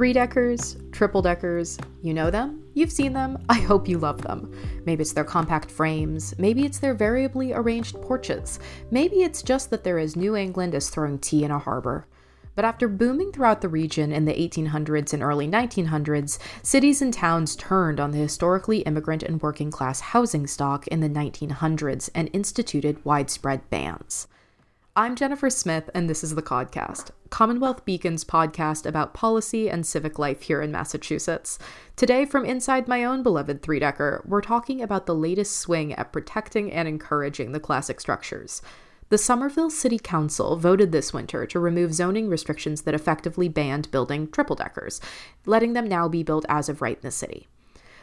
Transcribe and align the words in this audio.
Three 0.00 0.14
deckers, 0.14 0.78
triple 0.92 1.20
deckers, 1.20 1.76
you 2.00 2.14
know 2.14 2.30
them, 2.30 2.64
you've 2.72 2.90
seen 2.90 3.12
them, 3.12 3.36
I 3.50 3.60
hope 3.60 3.86
you 3.86 3.98
love 3.98 4.22
them. 4.22 4.50
Maybe 4.86 5.02
it's 5.02 5.12
their 5.12 5.24
compact 5.24 5.70
frames, 5.70 6.34
maybe 6.38 6.64
it's 6.64 6.78
their 6.78 6.94
variably 6.94 7.52
arranged 7.52 8.00
porches, 8.00 8.58
maybe 8.90 9.16
it's 9.16 9.42
just 9.42 9.68
that 9.68 9.84
they're 9.84 9.98
as 9.98 10.16
New 10.16 10.36
England 10.36 10.74
as 10.74 10.88
throwing 10.88 11.18
tea 11.18 11.44
in 11.44 11.50
a 11.50 11.58
harbor. 11.58 12.06
But 12.54 12.64
after 12.64 12.88
booming 12.88 13.30
throughout 13.30 13.60
the 13.60 13.68
region 13.68 14.10
in 14.10 14.24
the 14.24 14.32
1800s 14.32 15.12
and 15.12 15.22
early 15.22 15.46
1900s, 15.46 16.38
cities 16.62 17.02
and 17.02 17.12
towns 17.12 17.54
turned 17.54 18.00
on 18.00 18.12
the 18.12 18.16
historically 18.16 18.78
immigrant 18.78 19.22
and 19.22 19.42
working 19.42 19.70
class 19.70 20.00
housing 20.00 20.46
stock 20.46 20.86
in 20.86 21.00
the 21.00 21.10
1900s 21.10 22.08
and 22.14 22.30
instituted 22.32 23.04
widespread 23.04 23.68
bans. 23.68 24.28
I'm 24.96 25.14
Jennifer 25.14 25.50
Smith, 25.50 25.88
and 25.94 26.10
this 26.10 26.24
is 26.24 26.34
the 26.34 26.42
Codcast, 26.42 27.12
Commonwealth 27.30 27.84
Beacon's 27.84 28.24
podcast 28.24 28.84
about 28.84 29.14
policy 29.14 29.70
and 29.70 29.86
civic 29.86 30.18
life 30.18 30.42
here 30.42 30.60
in 30.60 30.72
Massachusetts. 30.72 31.60
Today, 31.94 32.26
from 32.26 32.44
inside 32.44 32.88
my 32.88 33.04
own 33.04 33.22
beloved 33.22 33.62
three 33.62 33.78
decker, 33.78 34.20
we're 34.26 34.40
talking 34.40 34.82
about 34.82 35.06
the 35.06 35.14
latest 35.14 35.56
swing 35.56 35.92
at 35.92 36.12
protecting 36.12 36.72
and 36.72 36.88
encouraging 36.88 37.52
the 37.52 37.60
classic 37.60 38.00
structures. 38.00 38.62
The 39.10 39.18
Somerville 39.18 39.70
City 39.70 39.98
Council 39.98 40.56
voted 40.56 40.90
this 40.90 41.12
winter 41.12 41.46
to 41.46 41.60
remove 41.60 41.94
zoning 41.94 42.28
restrictions 42.28 42.82
that 42.82 42.94
effectively 42.94 43.48
banned 43.48 43.92
building 43.92 44.28
triple 44.28 44.56
deckers, 44.56 45.00
letting 45.46 45.74
them 45.74 45.86
now 45.86 46.08
be 46.08 46.24
built 46.24 46.44
as 46.48 46.68
of 46.68 46.82
right 46.82 46.96
in 46.96 47.02
the 47.02 47.12
city. 47.12 47.46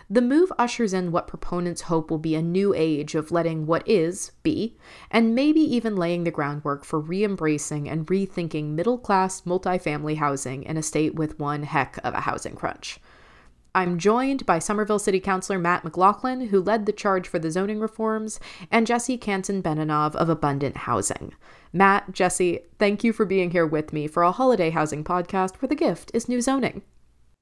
The 0.10 0.22
move 0.22 0.54
ushers 0.58 0.94
in 0.94 1.12
what 1.12 1.28
proponents 1.28 1.82
hope 1.82 2.10
will 2.10 2.18
be 2.18 2.34
a 2.34 2.42
new 2.42 2.74
age 2.74 3.14
of 3.14 3.30
letting 3.30 3.66
what 3.66 3.86
is 3.86 4.32
be, 4.42 4.78
and 5.12 5.36
maybe 5.36 5.60
even 5.60 5.98
laying 5.98 6.24
the 6.24 6.32
groundwork 6.32 6.86
for 6.86 6.98
re 6.98 7.26
embracing 7.26 7.90
and 7.90 8.08
rethinking 8.08 8.70
middle 8.70 8.98
class 8.98 9.42
multifamily 9.42 10.16
housing 10.16 10.64
in 10.64 10.78
a 10.78 10.82
state 10.82 11.16
with 11.16 11.38
one 11.40 11.64
heck 11.64 11.98
of 12.06 12.14
a 12.14 12.22
housing 12.22 12.56
crunch. 12.56 13.02
I'm 13.76 14.00
joined 14.00 14.46
by 14.46 14.60
Somerville 14.60 14.98
City 14.98 15.20
Councilor 15.20 15.60
Matt 15.60 15.84
McLaughlin, 15.84 16.48
who 16.48 16.62
led 16.62 16.86
the 16.86 16.94
charge 16.94 17.28
for 17.28 17.38
the 17.38 17.52
zoning 17.52 17.80
reforms, 17.80 18.40
and 18.72 18.88
Jesse 18.88 19.18
Kanson-Benanav 19.18 20.16
of 20.16 20.30
Abundant 20.30 20.78
Housing. 20.78 21.34
Matt, 21.74 22.14
Jesse, 22.14 22.62
thank 22.80 23.04
you 23.04 23.12
for 23.12 23.26
being 23.26 23.52
here 23.52 23.68
with 23.68 23.92
me 23.92 24.08
for 24.08 24.24
a 24.24 24.32
holiday 24.32 24.70
housing 24.70 25.04
podcast 25.04 25.58
where 25.58 25.68
the 25.68 25.76
gift 25.76 26.12
is 26.14 26.30
new 26.30 26.42
zoning. 26.42 26.82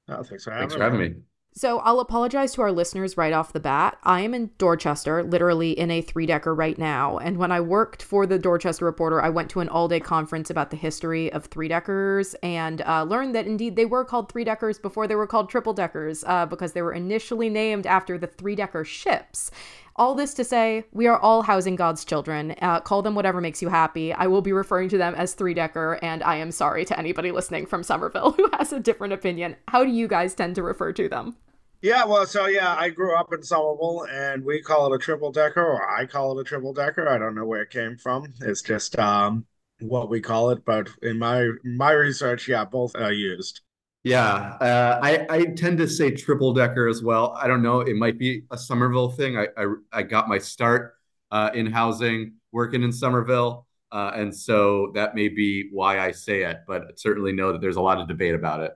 Oh, 0.09 0.23
thanks 0.23 0.44
for 0.44 0.52
having, 0.52 0.63
thanks 0.63 0.73
for 0.73 0.83
having 0.83 1.00
me. 1.00 1.16
So 1.58 1.80
I'll 1.80 2.02
apologize 2.02 2.52
to 2.56 2.61
our 2.64 2.72
listeners 2.73 3.16
right 3.16 3.31
off 3.31 3.53
the 3.53 3.61
bat. 3.61 3.98
I 4.03 4.20
am 4.20 4.34
in 4.34 4.52
Dorchester, 4.58 5.23
literally 5.23 5.72
in 5.72 5.89
a 5.89 6.02
three 6.02 6.25
decker 6.25 6.53
right 6.53 6.78
now. 6.78 7.17
And 7.17 7.38
when 7.38 7.50
I 7.50 7.62
worked 7.62 8.03
for 8.03 8.25
the 8.25 8.38
Dorchester 8.38 8.84
Reporter, 8.84 9.22
I 9.22 9.30
went 9.30 9.50
to 9.52 9.62
an 9.62 9.70
all 9.70 9.88
day 9.88 10.02
conference 10.02 10.50
about 10.50 10.70
the 10.70 10.75
history 10.75 11.31
of 11.31 11.45
three 11.45 11.70
deckers 11.70 12.34
and 12.44 12.81
uh, 12.81 13.03
learned 13.03 13.36
that 13.36 13.47
indeed 13.47 13.78
they 13.78 13.86
were 13.86 14.03
called 14.03 14.30
three 14.30 14.44
deckers 14.44 14.78
before 14.78 15.08
they 15.08 15.16
were 15.16 15.28
called 15.28 15.50
triple 15.50 15.72
deckers 15.72 16.25
uh, 16.28 16.45
because 16.45 16.73
they 16.73 16.81
were 16.81 16.92
initially 16.92 17.47
named 17.47 17.88
after 17.88 18.17
the 18.17 18.28
three 18.28 18.56
decker 18.56 18.84
ships. 18.84 19.50
All 19.95 20.14
this 20.14 20.34
to 20.34 20.44
say, 20.44 20.84
we 20.92 21.08
are 21.08 21.17
all 21.17 21.42
housing 21.44 21.78
God's 21.78 22.03
children. 22.03 22.53
Uh, 22.62 22.81
call 22.81 23.02
them 23.02 23.16
whatever 23.16 23.40
makes 23.40 23.62
you 23.62 23.69
happy. 23.69 24.12
I 24.12 24.28
will 24.28 24.42
be 24.42 24.52
referring 24.52 24.90
to 24.90 24.97
them 24.97 25.16
as 25.16 25.34
three 25.34 25.53
decker, 25.53 26.00
and 26.02 26.22
I 26.22 26.36
am 26.36 26.52
sorry 26.52 26.84
to 26.84 27.00
anybody 27.00 27.31
listening 27.31 27.66
from 27.66 27.81
Somerville 27.81 28.31
who 28.38 28.50
has 28.58 28.73
a 28.73 28.80
different 28.81 29.14
opinion. 29.14 29.56
How 29.69 29.86
do 29.86 29.90
you 29.90 30.09
guys 30.09 30.36
tend 30.36 30.56
to 30.56 30.64
refer 30.64 30.92
to 30.92 31.08
them? 31.08 31.38
Yeah, 31.86 32.03
well, 32.03 32.25
so 32.25 32.47
yeah, 32.47 32.75
I 32.75 32.89
grew 32.89 33.16
up 33.16 33.31
in 33.31 33.44
Somerville, 33.44 34.08
and 34.09 34.44
we 34.44 34.59
call 34.59 34.91
it 34.91 34.95
a 34.95 34.97
triple 34.97 35.31
decker, 35.31 35.64
or 35.64 35.88
I 35.88 36.08
call 36.08 36.36
it 36.36 36.41
a 36.41 36.44
triple 36.44 36.73
decker. 36.73 37.08
I 37.08 37.19
don't 37.19 37.36
know 37.36 37.45
where 37.45 37.61
it 37.61 37.69
came 37.69 37.95
from. 37.95 38.33
It's 38.41 38.64
just 38.64 38.97
um, 38.97 39.45
what 39.81 40.09
we 40.09 40.19
call 40.19 40.50
it. 40.50 40.66
But 40.66 40.89
in 41.03 41.19
my 41.19 41.47
my 41.63 41.91
research, 41.91 42.47
yeah, 42.47 42.66
both 42.66 42.95
are 42.95 43.13
used. 43.13 43.61
Yeah, 44.03 44.58
uh, 44.59 45.00
I 45.03 45.28
I 45.30 45.46
tend 45.46 45.78
to 45.78 45.88
say 45.88 46.09
triple 46.09 46.53
decker 46.53 46.88
as 46.88 47.03
well. 47.03 47.38
I 47.40 47.47
don't 47.47 47.62
know. 47.62 47.81
It 47.81 47.96
might 47.96 48.17
be 48.17 48.46
a 48.50 48.57
Somerville 48.57 49.12
thing. 49.12 49.38
I 49.38 49.50
I, 49.56 49.66
I 49.94 50.02
got 50.02 50.28
my 50.28 50.40
start 50.40 50.96
uh, 51.29 51.52
in 51.53 51.67
housing 51.67 52.34
working 52.52 52.81
in 52.81 52.91
Somerville, 52.91 53.67
uh, 53.91 54.09
and 54.16 54.35
so 54.35 54.91
that 54.96 55.13
may 55.13 55.28
be 55.28 55.69
why 55.72 56.00
I 56.00 56.13
say 56.13 56.41
it. 56.41 56.62
But 56.66 57.00
certainly 57.00 57.31
know 57.31 57.52
that 57.52 57.62
there's 57.62 57.75
a 57.75 57.81
lot 57.81 58.02
of 58.02 58.07
debate 58.07 58.34
about 58.34 58.62
it. 58.62 58.72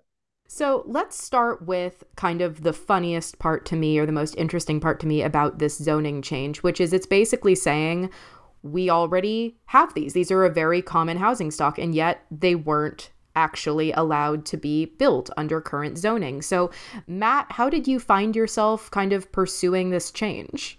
So 0.52 0.84
let's 0.88 1.24
start 1.24 1.68
with 1.68 2.04
kind 2.16 2.42
of 2.42 2.64
the 2.64 2.74
funniest 2.74 3.38
part 3.38 3.68
to 3.68 3.76
me 3.76 4.00
or 4.00 4.08
the 4.08 4.12
most 4.12 4.34
interesting 4.36 4.80
part 4.80 5.00
to 5.02 5.08
me 5.08 5.22
about 5.22 5.60
this 5.60 5.78
zoning 5.78 6.24
change, 6.24 6.64
which 6.64 6.82
is 6.82 6.92
it's 6.92 7.06
basically 7.06 7.54
saying 7.54 8.10
we 8.64 8.90
already 8.90 9.60
have 9.66 9.94
these. 9.94 10.14
These 10.14 10.32
are 10.32 10.44
a 10.44 10.50
very 10.50 10.82
common 10.82 11.18
housing 11.18 11.52
stock, 11.52 11.78
and 11.78 11.94
yet 11.94 12.26
they 12.32 12.56
weren't 12.56 13.12
actually 13.36 13.92
allowed 13.92 14.44
to 14.48 14.58
be 14.58 14.86
built 14.86 15.30
under 15.38 15.62
current 15.62 16.00
zoning. 16.00 16.42
So, 16.42 16.72
Matt, 17.06 17.52
how 17.52 17.70
did 17.70 17.88
you 17.88 18.00
find 18.00 18.36
yourself 18.36 18.90
kind 18.90 19.14
of 19.14 19.32
pursuing 19.32 19.92
this 19.92 20.10
change? 20.10 20.79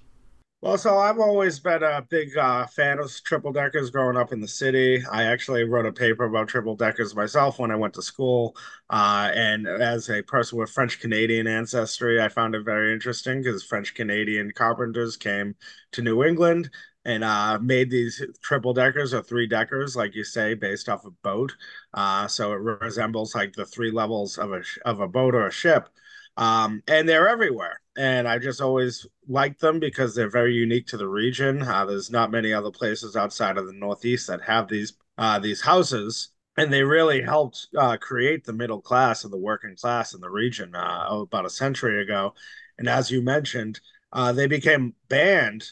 Well, 0.62 0.76
so 0.76 0.98
I've 0.98 1.18
always 1.18 1.58
been 1.58 1.82
a 1.82 2.02
big 2.02 2.36
uh, 2.36 2.66
fan 2.66 2.98
of 2.98 3.10
triple 3.24 3.50
deckers 3.50 3.90
growing 3.90 4.18
up 4.18 4.30
in 4.30 4.40
the 4.40 4.48
city. 4.48 5.02
I 5.10 5.22
actually 5.24 5.64
wrote 5.64 5.86
a 5.86 5.92
paper 5.92 6.24
about 6.24 6.48
triple 6.48 6.76
deckers 6.76 7.14
myself 7.16 7.58
when 7.58 7.70
I 7.70 7.76
went 7.76 7.94
to 7.94 8.02
school. 8.02 8.54
Uh, 8.90 9.30
and 9.34 9.66
as 9.66 10.10
a 10.10 10.22
person 10.22 10.58
with 10.58 10.68
French 10.70 11.00
Canadian 11.00 11.46
ancestry, 11.46 12.20
I 12.20 12.28
found 12.28 12.54
it 12.54 12.62
very 12.64 12.92
interesting 12.92 13.40
because 13.42 13.64
French 13.64 13.94
Canadian 13.94 14.50
carpenters 14.54 15.16
came 15.16 15.54
to 15.92 16.02
New 16.02 16.24
England 16.24 16.68
and 17.06 17.24
uh, 17.24 17.58
made 17.62 17.90
these 17.90 18.22
triple 18.42 18.74
deckers 18.74 19.14
or 19.14 19.22
three 19.22 19.46
deckers, 19.46 19.96
like 19.96 20.14
you 20.14 20.24
say, 20.24 20.52
based 20.52 20.90
off 20.90 21.06
a 21.06 21.10
boat. 21.22 21.56
Uh, 21.94 22.28
so 22.28 22.52
it 22.52 22.56
resembles 22.56 23.34
like 23.34 23.54
the 23.54 23.64
three 23.64 23.90
levels 23.90 24.36
of 24.36 24.52
a 24.52 24.62
of 24.84 25.00
a 25.00 25.08
boat 25.08 25.34
or 25.34 25.46
a 25.46 25.50
ship 25.50 25.88
um, 26.36 26.82
and 26.86 27.08
they're 27.08 27.28
everywhere. 27.28 27.79
And 27.96 28.28
I 28.28 28.38
just 28.38 28.60
always 28.60 29.06
liked 29.28 29.60
them 29.60 29.80
because 29.80 30.14
they're 30.14 30.30
very 30.30 30.54
unique 30.54 30.86
to 30.88 30.96
the 30.96 31.08
region. 31.08 31.62
Uh, 31.62 31.84
there's 31.84 32.10
not 32.10 32.30
many 32.30 32.52
other 32.52 32.70
places 32.70 33.16
outside 33.16 33.58
of 33.58 33.66
the 33.66 33.72
Northeast 33.72 34.28
that 34.28 34.42
have 34.42 34.68
these 34.68 34.94
uh, 35.18 35.38
these 35.38 35.60
houses, 35.60 36.30
and 36.56 36.72
they 36.72 36.82
really 36.82 37.20
helped 37.20 37.66
uh, 37.76 37.96
create 37.98 38.44
the 38.44 38.52
middle 38.52 38.80
class 38.80 39.24
and 39.24 39.32
the 39.32 39.38
working 39.38 39.76
class 39.76 40.14
in 40.14 40.20
the 40.20 40.30
region 40.30 40.74
uh, 40.74 41.06
about 41.10 41.44
a 41.44 41.50
century 41.50 42.00
ago. 42.02 42.32
And 42.78 42.88
as 42.88 43.10
you 43.10 43.20
mentioned, 43.20 43.80
uh, 44.12 44.32
they 44.32 44.46
became 44.46 44.94
banned 45.08 45.66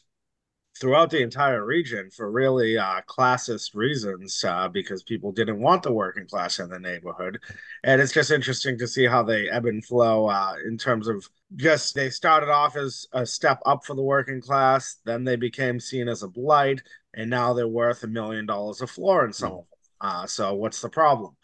throughout 0.78 1.10
the 1.10 1.22
entire 1.22 1.64
region 1.64 2.10
for 2.10 2.30
really 2.30 2.78
uh, 2.78 3.00
classist 3.08 3.74
reasons 3.74 4.44
uh, 4.44 4.68
because 4.68 5.02
people 5.02 5.32
didn't 5.32 5.60
want 5.60 5.82
the 5.82 5.92
working 5.92 6.26
class 6.26 6.58
in 6.58 6.68
the 6.68 6.78
neighborhood. 6.78 7.38
And 7.84 8.00
it's 8.00 8.12
just 8.12 8.30
interesting 8.30 8.78
to 8.78 8.86
see 8.86 9.06
how 9.06 9.22
they 9.22 9.48
ebb 9.48 9.66
and 9.66 9.84
flow 9.84 10.26
uh, 10.26 10.54
in 10.64 10.78
terms 10.78 11.08
of 11.08 11.28
just 11.56 11.94
they 11.94 12.10
started 12.10 12.50
off 12.50 12.76
as 12.76 13.06
a 13.12 13.26
step 13.26 13.60
up 13.66 13.84
for 13.84 13.94
the 13.94 14.02
working 14.02 14.40
class, 14.40 14.96
then 15.04 15.24
they 15.24 15.36
became 15.36 15.80
seen 15.80 16.08
as 16.08 16.22
a 16.22 16.28
blight, 16.28 16.82
and 17.14 17.30
now 17.30 17.52
they're 17.52 17.66
worth 17.66 18.02
a 18.04 18.08
million 18.08 18.46
dollars 18.46 18.80
a 18.80 18.86
floor 18.86 19.24
in 19.24 19.32
some 19.32 19.52
of 19.52 19.64
them. 20.00 20.28
so, 20.28 20.54
what's 20.54 20.80
the 20.80 20.90
problem? 20.90 21.36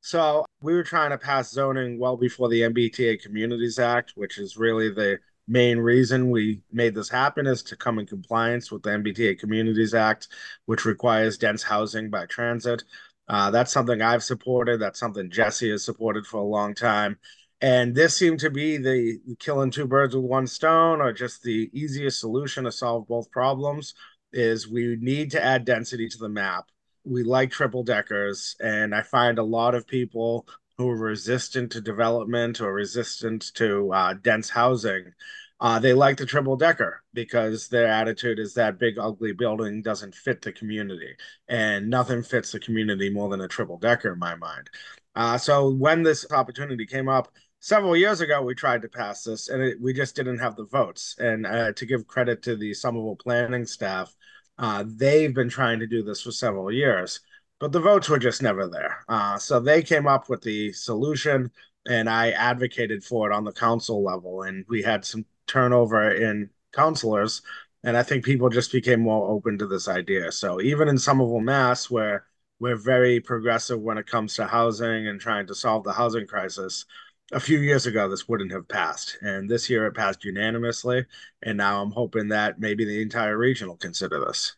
So, 0.00 0.46
we 0.62 0.74
were 0.74 0.82
trying 0.82 1.10
to 1.10 1.18
pass 1.18 1.52
zoning 1.52 1.98
well 1.98 2.16
before 2.16 2.48
the 2.48 2.62
MBTA 2.62 3.22
Communities 3.22 3.78
Act, 3.78 4.12
which 4.16 4.38
is 4.38 4.56
really 4.56 4.90
the 4.90 5.18
main 5.50 5.78
reason 5.78 6.30
we 6.30 6.62
made 6.70 6.94
this 6.94 7.08
happen 7.08 7.46
is 7.46 7.62
to 7.64 7.76
come 7.76 7.98
in 7.98 8.06
compliance 8.06 8.70
with 8.70 8.84
the 8.84 8.90
MBTA 8.90 9.38
Communities 9.38 9.94
Act, 9.94 10.28
which 10.66 10.84
requires 10.84 11.36
dense 11.36 11.64
housing 11.64 12.08
by 12.08 12.24
transit. 12.26 12.84
Uh, 13.28 13.50
that's 13.50 13.72
something 13.72 14.00
I've 14.00 14.22
supported. 14.22 14.80
That's 14.80 15.00
something 15.00 15.28
Jesse 15.28 15.70
has 15.70 15.84
supported 15.84 16.24
for 16.24 16.38
a 16.38 16.44
long 16.44 16.74
time. 16.74 17.18
And 17.60 17.94
this 17.94 18.16
seemed 18.16 18.38
to 18.40 18.50
be 18.50 18.76
the 18.76 19.18
killing 19.40 19.72
two 19.72 19.86
birds 19.86 20.14
with 20.14 20.24
one 20.24 20.46
stone, 20.46 21.00
or 21.00 21.12
just 21.12 21.42
the 21.42 21.68
easiest 21.72 22.20
solution 22.20 22.64
to 22.64 22.72
solve 22.72 23.08
both 23.08 23.30
problems. 23.30 23.94
Is 24.32 24.68
we 24.68 24.96
need 25.00 25.32
to 25.32 25.44
add 25.44 25.64
density 25.64 26.08
to 26.08 26.18
the 26.18 26.28
map. 26.28 26.66
We 27.04 27.24
like 27.24 27.50
triple 27.50 27.82
deckers, 27.82 28.54
and 28.60 28.94
I 28.94 29.02
find 29.02 29.38
a 29.38 29.42
lot 29.42 29.74
of 29.74 29.88
people 29.88 30.46
who 30.78 30.88
are 30.88 30.96
resistant 30.96 31.72
to 31.72 31.80
development 31.80 32.60
or 32.60 32.72
resistant 32.72 33.52
to 33.54 33.92
uh, 33.92 34.14
dense 34.14 34.48
housing 34.48 35.12
uh, 35.60 35.78
they 35.78 35.92
like 35.92 36.16
the 36.16 36.26
triple 36.26 36.56
decker 36.56 37.02
because 37.12 37.68
their 37.68 37.86
attitude 37.86 38.38
is 38.38 38.54
that 38.54 38.78
big 38.78 38.98
ugly 38.98 39.32
building 39.32 39.82
doesn't 39.82 40.14
fit 40.14 40.40
the 40.40 40.52
community, 40.52 41.14
and 41.48 41.88
nothing 41.90 42.22
fits 42.22 42.52
the 42.52 42.60
community 42.60 43.10
more 43.10 43.28
than 43.28 43.42
a 43.42 43.48
triple 43.48 43.78
decker 43.78 44.12
in 44.12 44.18
my 44.18 44.34
mind. 44.34 44.70
Uh, 45.14 45.36
so 45.36 45.70
when 45.70 46.02
this 46.02 46.24
opportunity 46.30 46.86
came 46.86 47.08
up 47.08 47.32
several 47.58 47.96
years 47.96 48.20
ago, 48.20 48.42
we 48.42 48.54
tried 48.54 48.82
to 48.82 48.88
pass 48.88 49.24
this, 49.24 49.48
and 49.48 49.62
it, 49.62 49.80
we 49.80 49.92
just 49.92 50.16
didn't 50.16 50.38
have 50.38 50.56
the 50.56 50.66
votes. 50.66 51.14
And 51.18 51.46
uh, 51.46 51.72
to 51.72 51.86
give 51.86 52.06
credit 52.06 52.42
to 52.42 52.56
the 52.56 52.72
Somerville 52.72 53.16
planning 53.16 53.66
staff, 53.66 54.14
uh, 54.58 54.84
they've 54.86 55.34
been 55.34 55.48
trying 55.48 55.80
to 55.80 55.86
do 55.86 56.02
this 56.02 56.22
for 56.22 56.32
several 56.32 56.72
years, 56.72 57.20
but 57.58 57.72
the 57.72 57.80
votes 57.80 58.08
were 58.08 58.18
just 58.18 58.42
never 58.42 58.66
there. 58.68 59.04
Uh, 59.08 59.36
so 59.38 59.60
they 59.60 59.82
came 59.82 60.06
up 60.06 60.28
with 60.28 60.42
the 60.42 60.72
solution 60.72 61.50
and 61.86 62.08
I 62.08 62.30
advocated 62.32 63.02
for 63.02 63.30
it 63.30 63.34
on 63.34 63.44
the 63.44 63.52
council 63.52 64.02
level. 64.04 64.42
And 64.42 64.64
we 64.68 64.82
had 64.82 65.04
some 65.04 65.24
turnover 65.50 66.10
in 66.12 66.50
counselors, 66.72 67.42
and 67.82 67.96
I 67.96 68.02
think 68.02 68.24
people 68.24 68.48
just 68.48 68.72
became 68.72 69.00
more 69.00 69.28
open 69.30 69.58
to 69.58 69.66
this 69.66 69.88
idea. 69.88 70.32
So 70.32 70.60
even 70.60 70.88
in 70.88 70.98
Somerville, 70.98 71.40
Mass, 71.40 71.90
where 71.90 72.26
we're 72.60 72.76
very 72.76 73.20
progressive 73.20 73.80
when 73.80 73.98
it 73.98 74.06
comes 74.06 74.36
to 74.36 74.46
housing 74.46 75.08
and 75.08 75.20
trying 75.20 75.46
to 75.48 75.54
solve 75.54 75.84
the 75.84 75.92
housing 75.92 76.26
crisis, 76.26 76.84
a 77.32 77.40
few 77.40 77.58
years 77.58 77.86
ago 77.86 78.08
this 78.08 78.28
wouldn't 78.28 78.52
have 78.52 78.68
passed, 78.68 79.18
and 79.22 79.48
this 79.48 79.70
year 79.70 79.86
it 79.86 79.94
passed 79.94 80.24
unanimously. 80.24 81.06
And 81.42 81.58
now 81.58 81.82
I'm 81.82 81.92
hoping 81.92 82.28
that 82.28 82.60
maybe 82.60 82.84
the 82.84 83.02
entire 83.02 83.36
region 83.36 83.68
will 83.68 83.76
consider 83.76 84.20
this. 84.20 84.56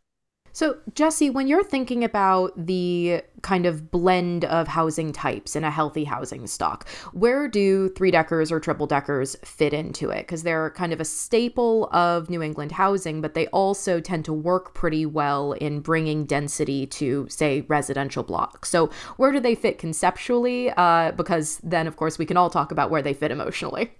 So, 0.52 0.76
Jesse, 0.94 1.30
when 1.30 1.48
you're 1.48 1.64
thinking 1.64 2.04
about 2.04 2.52
the 2.56 3.22
kind 3.40 3.64
of 3.64 3.90
blend 3.90 4.44
of 4.44 4.68
housing 4.68 5.10
types 5.12 5.56
in 5.56 5.64
a 5.64 5.70
healthy 5.70 6.04
housing 6.04 6.46
stock, 6.46 6.86
where 7.12 7.48
do 7.48 7.88
three 7.88 8.10
deckers 8.10 8.52
or 8.52 8.60
triple 8.60 8.86
deckers 8.86 9.34
fit 9.44 9.72
into 9.72 10.10
it? 10.10 10.20
Because 10.20 10.42
they're 10.42 10.70
kind 10.70 10.92
of 10.92 11.00
a 11.00 11.04
staple 11.06 11.88
of 11.90 12.28
New 12.28 12.42
England 12.42 12.72
housing, 12.72 13.22
but 13.22 13.32
they 13.32 13.46
also 13.48 13.98
tend 13.98 14.26
to 14.26 14.32
work 14.32 14.74
pretty 14.74 15.06
well 15.06 15.52
in 15.52 15.80
bringing 15.80 16.26
density 16.26 16.86
to, 16.86 17.26
say, 17.30 17.62
residential 17.62 18.22
blocks. 18.22 18.68
So, 18.68 18.90
where 19.16 19.32
do 19.32 19.40
they 19.40 19.54
fit 19.54 19.78
conceptually? 19.78 20.70
Uh, 20.70 21.12
because 21.12 21.58
then, 21.62 21.86
of 21.86 21.96
course, 21.96 22.18
we 22.18 22.26
can 22.26 22.36
all 22.36 22.50
talk 22.50 22.72
about 22.72 22.90
where 22.90 23.02
they 23.02 23.14
fit 23.14 23.30
emotionally. 23.30 23.92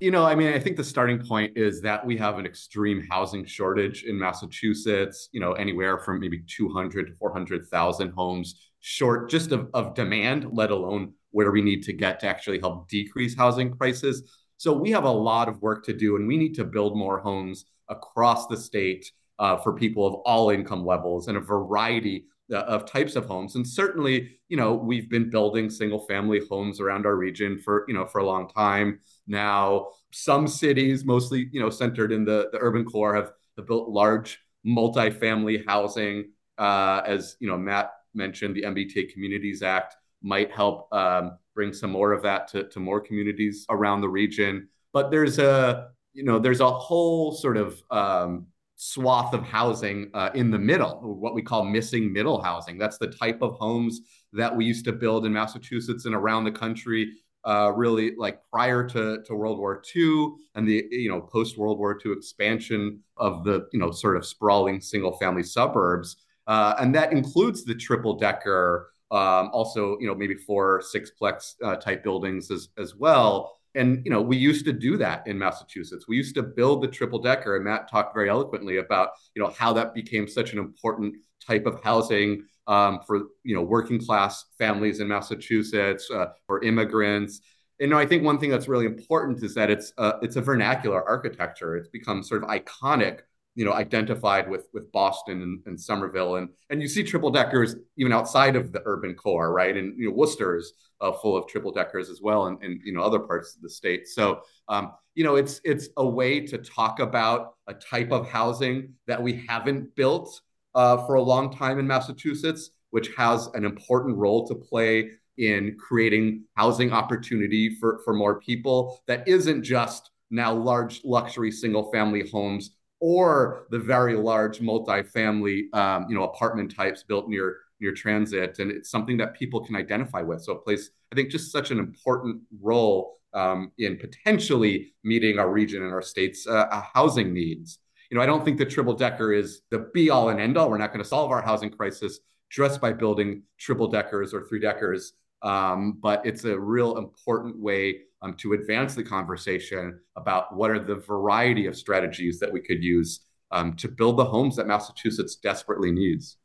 You 0.00 0.12
know, 0.12 0.24
I 0.24 0.36
mean, 0.36 0.52
I 0.52 0.60
think 0.60 0.76
the 0.76 0.84
starting 0.84 1.18
point 1.18 1.56
is 1.56 1.80
that 1.80 2.06
we 2.06 2.16
have 2.18 2.38
an 2.38 2.46
extreme 2.46 3.04
housing 3.10 3.44
shortage 3.44 4.04
in 4.04 4.16
Massachusetts, 4.16 5.28
you 5.32 5.40
know, 5.40 5.54
anywhere 5.54 5.98
from 5.98 6.20
maybe 6.20 6.44
200 6.46 7.08
to 7.08 7.14
400,000 7.14 8.12
homes 8.12 8.70
short 8.78 9.28
just 9.28 9.50
of, 9.50 9.68
of 9.74 9.94
demand, 9.94 10.46
let 10.52 10.70
alone 10.70 11.14
where 11.32 11.50
we 11.50 11.62
need 11.62 11.82
to 11.82 11.92
get 11.92 12.20
to 12.20 12.28
actually 12.28 12.60
help 12.60 12.88
decrease 12.88 13.36
housing 13.36 13.74
prices. 13.74 14.22
So 14.56 14.72
we 14.72 14.92
have 14.92 15.02
a 15.02 15.10
lot 15.10 15.48
of 15.48 15.60
work 15.62 15.84
to 15.86 15.92
do, 15.92 16.14
and 16.14 16.28
we 16.28 16.36
need 16.36 16.54
to 16.54 16.64
build 16.64 16.96
more 16.96 17.18
homes 17.18 17.64
across 17.88 18.46
the 18.46 18.56
state 18.56 19.10
uh, 19.40 19.56
for 19.56 19.72
people 19.72 20.06
of 20.06 20.14
all 20.24 20.50
income 20.50 20.86
levels 20.86 21.26
and 21.26 21.36
a 21.36 21.40
variety 21.40 22.24
uh, 22.52 22.58
of 22.60 22.86
types 22.86 23.16
of 23.16 23.26
homes. 23.26 23.54
And 23.54 23.66
certainly, 23.66 24.38
you 24.48 24.56
know, 24.56 24.74
we've 24.74 25.10
been 25.10 25.30
building 25.30 25.70
single 25.70 26.00
family 26.06 26.40
homes 26.48 26.80
around 26.80 27.06
our 27.06 27.16
region 27.16 27.58
for, 27.58 27.84
you 27.88 27.94
know, 27.94 28.06
for 28.06 28.20
a 28.20 28.26
long 28.26 28.48
time 28.48 29.00
now. 29.26 29.88
Some 30.10 30.48
cities, 30.48 31.04
mostly, 31.04 31.48
you 31.52 31.60
know, 31.60 31.70
centered 31.70 32.12
in 32.12 32.24
the, 32.24 32.48
the 32.52 32.58
urban 32.60 32.84
core, 32.84 33.14
have, 33.14 33.32
have 33.56 33.66
built 33.66 33.88
large 33.88 34.38
multifamily 34.66 35.66
housing. 35.66 36.30
Uh, 36.56 37.02
as, 37.04 37.36
you 37.40 37.48
know, 37.48 37.58
Matt 37.58 37.92
mentioned, 38.14 38.54
the 38.54 38.62
MBTA 38.62 39.12
Communities 39.12 39.62
Act 39.62 39.96
might 40.22 40.50
help 40.50 40.92
um, 40.92 41.38
bring 41.54 41.72
some 41.72 41.90
more 41.90 42.12
of 42.12 42.22
that 42.22 42.48
to, 42.48 42.64
to 42.68 42.80
more 42.80 43.00
communities 43.00 43.66
around 43.68 44.00
the 44.00 44.08
region. 44.08 44.68
But 44.92 45.10
there's 45.10 45.38
a, 45.38 45.90
you 46.14 46.24
know, 46.24 46.38
there's 46.38 46.60
a 46.60 46.70
whole 46.70 47.32
sort 47.32 47.56
of 47.56 47.82
um, 47.90 48.46
swath 48.80 49.34
of 49.34 49.42
housing 49.42 50.08
uh, 50.14 50.30
in 50.34 50.52
the 50.52 50.58
middle, 50.58 51.00
what 51.02 51.34
we 51.34 51.42
call 51.42 51.64
missing 51.64 52.12
middle 52.12 52.40
housing. 52.40 52.78
That's 52.78 52.96
the 52.96 53.08
type 53.08 53.42
of 53.42 53.56
homes 53.56 54.02
that 54.32 54.54
we 54.54 54.64
used 54.64 54.84
to 54.84 54.92
build 54.92 55.26
in 55.26 55.32
Massachusetts 55.32 56.04
and 56.04 56.14
around 56.14 56.44
the 56.44 56.52
country, 56.52 57.12
uh, 57.44 57.72
really 57.74 58.14
like 58.16 58.40
prior 58.52 58.86
to, 58.88 59.20
to 59.24 59.34
World 59.34 59.58
War 59.58 59.82
II 59.94 60.30
and 60.54 60.66
the 60.66 60.86
you 60.92 61.10
know 61.10 61.20
post 61.20 61.58
World 61.58 61.78
War 61.78 61.98
II 62.04 62.12
expansion 62.12 63.00
of 63.16 63.42
the 63.42 63.68
you 63.72 63.80
know 63.80 63.90
sort 63.90 64.16
of 64.16 64.24
sprawling 64.24 64.80
single 64.80 65.18
family 65.18 65.42
suburbs, 65.42 66.16
uh, 66.46 66.74
and 66.78 66.94
that 66.94 67.12
includes 67.12 67.64
the 67.64 67.74
triple 67.74 68.14
decker. 68.14 68.92
Um, 69.10 69.48
also, 69.54 69.98
you 70.00 70.06
know, 70.06 70.14
maybe 70.14 70.34
four, 70.34 70.82
sixplex 70.82 71.54
uh, 71.64 71.76
type 71.76 72.04
buildings 72.04 72.50
as 72.50 72.68
as 72.78 72.94
well 72.94 73.57
and 73.74 74.04
you 74.04 74.10
know 74.10 74.20
we 74.20 74.36
used 74.36 74.64
to 74.64 74.72
do 74.72 74.96
that 74.96 75.26
in 75.26 75.38
massachusetts 75.38 76.06
we 76.08 76.16
used 76.16 76.34
to 76.34 76.42
build 76.42 76.82
the 76.82 76.88
triple 76.88 77.18
decker 77.18 77.56
and 77.56 77.64
matt 77.64 77.90
talked 77.90 78.14
very 78.14 78.28
eloquently 78.28 78.78
about 78.78 79.10
you 79.34 79.42
know 79.42 79.50
how 79.50 79.72
that 79.72 79.94
became 79.94 80.26
such 80.26 80.52
an 80.52 80.58
important 80.58 81.14
type 81.46 81.66
of 81.66 81.82
housing 81.82 82.44
um, 82.66 83.00
for 83.06 83.28
you 83.44 83.54
know 83.54 83.62
working 83.62 83.98
class 83.98 84.44
families 84.58 85.00
in 85.00 85.08
massachusetts 85.08 86.10
uh, 86.10 86.26
immigrants 86.62 87.40
and 87.80 87.94
I 87.94 88.06
think 88.06 88.24
one 88.24 88.38
thing 88.38 88.50
that's 88.50 88.68
really 88.68 88.86
important 88.86 89.42
is 89.42 89.54
that 89.54 89.70
it's 89.70 89.92
uh, 89.98 90.14
it's 90.22 90.36
a 90.36 90.42
vernacular 90.42 91.02
architecture. 91.08 91.76
It's 91.76 91.88
become 91.88 92.22
sort 92.22 92.42
of 92.42 92.48
iconic 92.48 93.20
you 93.54 93.64
know 93.64 93.72
identified 93.72 94.48
with 94.48 94.68
with 94.72 94.90
Boston 94.92 95.42
and, 95.42 95.60
and 95.66 95.80
Somerville. 95.80 96.36
And 96.36 96.48
and 96.70 96.80
you 96.80 96.88
see 96.88 97.02
triple 97.02 97.30
deckers 97.30 97.76
even 97.96 98.12
outside 98.12 98.56
of 98.56 98.72
the 98.72 98.82
urban 98.84 99.14
core 99.14 99.52
right? 99.52 99.76
And 99.76 99.98
you 99.98 100.08
know 100.08 100.14
Worcester's 100.14 100.72
uh, 101.00 101.12
full 101.12 101.36
of 101.36 101.46
triple 101.46 101.72
deckers 101.72 102.10
as 102.10 102.20
well 102.20 102.46
and, 102.46 102.62
and 102.62 102.80
you 102.84 102.92
know 102.92 103.02
other 103.02 103.20
parts 103.20 103.56
of 103.56 103.62
the 103.62 103.70
state. 103.70 104.08
So 104.08 104.42
um, 104.68 104.92
you 105.14 105.24
know 105.24 105.36
it's 105.36 105.60
it's 105.64 105.88
a 105.96 106.06
way 106.06 106.46
to 106.46 106.58
talk 106.58 107.00
about 107.00 107.54
a 107.66 107.74
type 107.74 108.12
of 108.12 108.28
housing 108.28 108.94
that 109.06 109.22
we 109.22 109.44
haven't 109.48 109.94
built 109.96 110.40
uh, 110.74 110.98
for 111.06 111.14
a 111.14 111.22
long 111.22 111.54
time 111.54 111.78
in 111.78 111.86
Massachusetts 111.86 112.70
which 112.90 113.10
has 113.16 113.48
an 113.54 113.64
important 113.64 114.16
role 114.16 114.46
to 114.46 114.54
play 114.54 115.10
in 115.36 115.76
creating 115.78 116.44
housing 116.56 116.92
opportunity 116.92 117.74
for 117.76 118.00
for 118.04 118.12
more 118.12 118.40
people 118.40 119.00
that 119.06 119.26
isn't 119.28 119.62
just 119.62 120.10
now 120.30 120.52
large 120.52 121.00
luxury 121.04 121.50
single 121.50 121.90
family 121.92 122.28
homes 122.28 122.72
or 123.00 123.66
the 123.70 123.78
very 123.78 124.16
large 124.16 124.60
multifamily, 124.60 125.72
um, 125.74 126.06
you 126.08 126.16
know, 126.16 126.24
apartment 126.24 126.74
types 126.74 127.02
built 127.02 127.28
near 127.28 127.58
near 127.80 127.94
transit, 127.94 128.58
and 128.58 128.70
it's 128.70 128.90
something 128.90 129.16
that 129.16 129.34
people 129.34 129.64
can 129.64 129.76
identify 129.76 130.20
with. 130.20 130.42
So 130.42 130.52
it 130.52 130.64
plays, 130.64 130.90
I 131.12 131.14
think, 131.14 131.30
just 131.30 131.52
such 131.52 131.70
an 131.70 131.78
important 131.78 132.42
role 132.60 133.18
um, 133.34 133.70
in 133.78 133.96
potentially 133.96 134.94
meeting 135.04 135.38
our 135.38 135.50
region 135.50 135.82
and 135.82 135.92
our 135.92 136.02
state's 136.02 136.46
uh, 136.46 136.66
uh 136.70 136.82
housing 136.94 137.32
needs. 137.32 137.78
You 138.10 138.16
know, 138.16 138.22
I 138.22 138.26
don't 138.26 138.44
think 138.44 138.58
the 138.58 138.64
triple 138.64 138.94
decker 138.94 139.32
is 139.32 139.62
the 139.70 139.90
be 139.92 140.10
all 140.10 140.30
and 140.30 140.40
end 140.40 140.56
all. 140.56 140.70
We're 140.70 140.78
not 140.78 140.92
going 140.92 141.02
to 141.02 141.08
solve 141.08 141.30
our 141.30 141.42
housing 141.42 141.70
crisis 141.70 142.20
just 142.50 142.80
by 142.80 142.92
building 142.92 143.42
triple 143.58 143.88
deckers 143.88 144.32
or 144.32 144.46
three 144.46 144.60
deckers, 144.60 145.12
um, 145.42 145.98
but 146.00 146.24
it's 146.24 146.44
a 146.44 146.58
real 146.58 146.96
important 146.96 147.58
way 147.58 148.00
um, 148.22 148.34
to 148.34 148.52
advance 148.52 148.94
the 148.94 149.04
conversation 149.04 150.00
about 150.16 150.54
what 150.54 150.70
are 150.70 150.82
the 150.82 150.96
variety 150.96 151.66
of 151.66 151.76
strategies 151.76 152.38
that 152.40 152.52
we 152.52 152.60
could 152.60 152.82
use 152.82 153.20
um, 153.50 153.74
to 153.76 153.88
build 153.88 154.16
the 154.16 154.24
homes 154.24 154.56
that 154.56 154.66
Massachusetts 154.66 155.36
desperately 155.36 155.90
needs. 155.92 156.36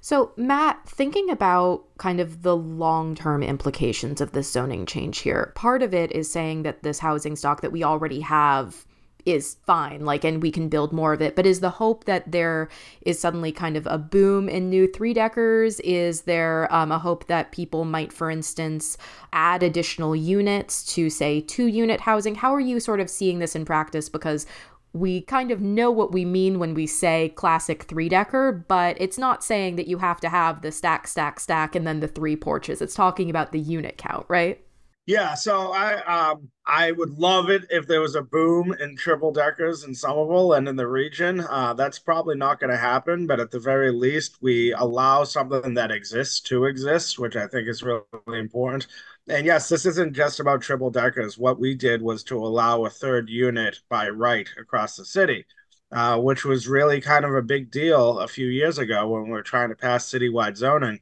So, 0.00 0.32
Matt, 0.36 0.86
thinking 0.86 1.30
about 1.30 1.84
kind 1.96 2.20
of 2.20 2.42
the 2.42 2.54
long 2.54 3.14
term 3.14 3.42
implications 3.42 4.20
of 4.20 4.32
this 4.32 4.52
zoning 4.52 4.84
change 4.84 5.18
here, 5.20 5.52
part 5.54 5.82
of 5.82 5.94
it 5.94 6.12
is 6.12 6.30
saying 6.30 6.62
that 6.64 6.82
this 6.82 6.98
housing 6.98 7.36
stock 7.36 7.62
that 7.62 7.72
we 7.72 7.82
already 7.82 8.20
have 8.20 8.84
is 9.26 9.56
fine 9.66 10.04
like 10.04 10.24
and 10.24 10.42
we 10.42 10.50
can 10.50 10.68
build 10.68 10.92
more 10.92 11.12
of 11.12 11.22
it 11.22 11.34
but 11.34 11.46
is 11.46 11.60
the 11.60 11.70
hope 11.70 12.04
that 12.04 12.30
there 12.30 12.68
is 13.02 13.18
suddenly 13.18 13.50
kind 13.50 13.76
of 13.76 13.86
a 13.86 13.98
boom 13.98 14.48
in 14.48 14.68
new 14.68 14.86
three 14.86 15.14
deckers 15.14 15.80
is 15.80 16.22
there 16.22 16.72
um, 16.74 16.92
a 16.92 16.98
hope 16.98 17.26
that 17.26 17.52
people 17.52 17.84
might 17.84 18.12
for 18.12 18.30
instance 18.30 18.98
add 19.32 19.62
additional 19.62 20.14
units 20.14 20.84
to 20.84 21.08
say 21.08 21.40
two 21.40 21.66
unit 21.66 22.00
housing 22.00 22.34
how 22.34 22.54
are 22.54 22.60
you 22.60 22.78
sort 22.78 23.00
of 23.00 23.08
seeing 23.08 23.38
this 23.38 23.56
in 23.56 23.64
practice 23.64 24.08
because 24.08 24.46
we 24.94 25.22
kind 25.22 25.50
of 25.50 25.60
know 25.60 25.90
what 25.90 26.12
we 26.12 26.24
mean 26.24 26.60
when 26.60 26.72
we 26.72 26.86
say 26.86 27.30
classic 27.30 27.82
three 27.82 28.08
decker, 28.08 28.64
but 28.68 28.96
it's 29.00 29.18
not 29.18 29.42
saying 29.42 29.74
that 29.74 29.88
you 29.88 29.98
have 29.98 30.20
to 30.20 30.28
have 30.28 30.62
the 30.62 30.70
stack, 30.70 31.08
stack, 31.08 31.40
stack, 31.40 31.74
and 31.74 31.84
then 31.84 31.98
the 31.98 32.06
three 32.06 32.36
porches. 32.36 32.80
It's 32.80 32.94
talking 32.94 33.28
about 33.28 33.50
the 33.50 33.58
unit 33.58 33.98
count, 33.98 34.24
right? 34.28 34.64
Yeah, 35.06 35.34
so 35.34 35.70
I 35.72 36.30
um 36.30 36.48
I 36.66 36.90
would 36.92 37.10
love 37.18 37.50
it 37.50 37.64
if 37.68 37.86
there 37.86 38.00
was 38.00 38.14
a 38.14 38.22
boom 38.22 38.74
in 38.80 38.96
triple 38.96 39.32
deckers 39.32 39.84
in 39.84 39.94
Somerville 39.94 40.54
and 40.54 40.66
in 40.66 40.76
the 40.76 40.86
region. 40.86 41.40
Uh, 41.40 41.74
that's 41.74 41.98
probably 41.98 42.36
not 42.36 42.58
going 42.58 42.70
to 42.70 42.78
happen, 42.78 43.26
but 43.26 43.38
at 43.38 43.50
the 43.50 43.60
very 43.60 43.90
least, 43.92 44.38
we 44.40 44.72
allow 44.72 45.24
something 45.24 45.74
that 45.74 45.90
exists 45.90 46.40
to 46.42 46.64
exist, 46.64 47.18
which 47.18 47.36
I 47.36 47.46
think 47.46 47.68
is 47.68 47.82
really 47.82 48.06
important. 48.28 48.86
And 49.28 49.44
yes, 49.44 49.68
this 49.68 49.84
isn't 49.84 50.14
just 50.14 50.40
about 50.40 50.62
triple 50.62 50.90
deckers. 50.90 51.36
What 51.36 51.60
we 51.60 51.74
did 51.74 52.00
was 52.00 52.24
to 52.24 52.38
allow 52.38 52.84
a 52.86 52.90
third 52.90 53.28
unit 53.28 53.80
by 53.90 54.08
right 54.08 54.48
across 54.58 54.96
the 54.96 55.04
city, 55.04 55.44
uh, 55.92 56.18
which 56.18 56.46
was 56.46 56.66
really 56.66 57.02
kind 57.02 57.26
of 57.26 57.34
a 57.34 57.42
big 57.42 57.70
deal 57.70 58.20
a 58.20 58.28
few 58.28 58.46
years 58.46 58.78
ago 58.78 59.06
when 59.08 59.24
we 59.24 59.30
were 59.32 59.42
trying 59.42 59.68
to 59.68 59.76
pass 59.76 60.10
citywide 60.10 60.56
zoning 60.56 61.00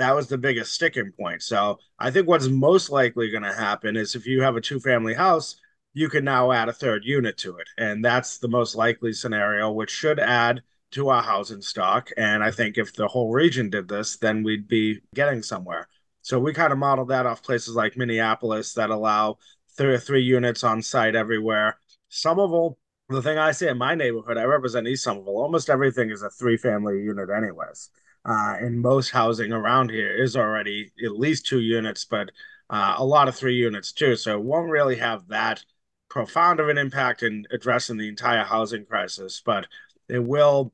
that 0.00 0.16
was 0.16 0.28
the 0.28 0.38
biggest 0.38 0.72
sticking 0.72 1.12
point. 1.12 1.42
So 1.42 1.78
I 1.98 2.10
think 2.10 2.26
what's 2.26 2.48
most 2.48 2.88
likely 2.88 3.30
going 3.30 3.42
to 3.42 3.52
happen 3.52 3.98
is 3.98 4.14
if 4.14 4.26
you 4.26 4.40
have 4.40 4.56
a 4.56 4.60
two 4.60 4.80
family 4.80 5.12
house, 5.12 5.56
you 5.92 6.08
can 6.08 6.24
now 6.24 6.52
add 6.52 6.70
a 6.70 6.72
third 6.72 7.04
unit 7.04 7.36
to 7.38 7.58
it. 7.58 7.68
And 7.76 8.02
that's 8.02 8.38
the 8.38 8.48
most 8.48 8.74
likely 8.74 9.12
scenario, 9.12 9.70
which 9.70 9.90
should 9.90 10.18
add 10.18 10.62
to 10.92 11.10
our 11.10 11.22
housing 11.22 11.60
stock. 11.60 12.08
And 12.16 12.42
I 12.42 12.50
think 12.50 12.78
if 12.78 12.94
the 12.94 13.08
whole 13.08 13.30
region 13.30 13.68
did 13.68 13.88
this, 13.88 14.16
then 14.16 14.42
we'd 14.42 14.68
be 14.68 15.00
getting 15.14 15.42
somewhere. 15.42 15.86
So 16.22 16.38
we 16.38 16.54
kind 16.54 16.72
of 16.72 16.78
modeled 16.78 17.08
that 17.08 17.26
off 17.26 17.42
places 17.42 17.74
like 17.74 17.98
Minneapolis 17.98 18.72
that 18.74 18.88
allow 18.88 19.36
three 19.76 19.92
or 19.92 19.98
three 19.98 20.22
units 20.22 20.64
on 20.64 20.80
site 20.80 21.14
everywhere. 21.14 21.76
Somerville, 22.08 22.78
the 23.10 23.20
thing 23.20 23.36
I 23.36 23.52
see 23.52 23.68
in 23.68 23.76
my 23.76 23.94
neighborhood, 23.94 24.38
I 24.38 24.44
represent 24.44 24.88
East 24.88 25.04
Somerville, 25.04 25.36
almost 25.36 25.68
everything 25.68 26.10
is 26.10 26.22
a 26.22 26.30
three 26.30 26.56
family 26.56 27.02
unit, 27.02 27.28
anyways 27.28 27.90
uh, 28.24 28.56
and 28.60 28.80
most 28.80 29.10
housing 29.10 29.52
around 29.52 29.90
here 29.90 30.22
is 30.22 30.36
already 30.36 30.92
at 31.04 31.18
least 31.18 31.46
two 31.46 31.60
units, 31.60 32.04
but 32.04 32.30
uh, 32.68 32.94
a 32.98 33.04
lot 33.04 33.28
of 33.28 33.34
three 33.34 33.56
units 33.56 33.92
too. 33.92 34.16
So 34.16 34.34
it 34.36 34.42
won't 34.42 34.70
really 34.70 34.96
have 34.96 35.26
that 35.28 35.64
profound 36.08 36.60
of 36.60 36.68
an 36.68 36.78
impact 36.78 37.22
in 37.22 37.46
addressing 37.50 37.96
the 37.96 38.08
entire 38.08 38.44
housing 38.44 38.84
crisis, 38.84 39.42
but 39.44 39.66
it 40.08 40.18
will 40.18 40.72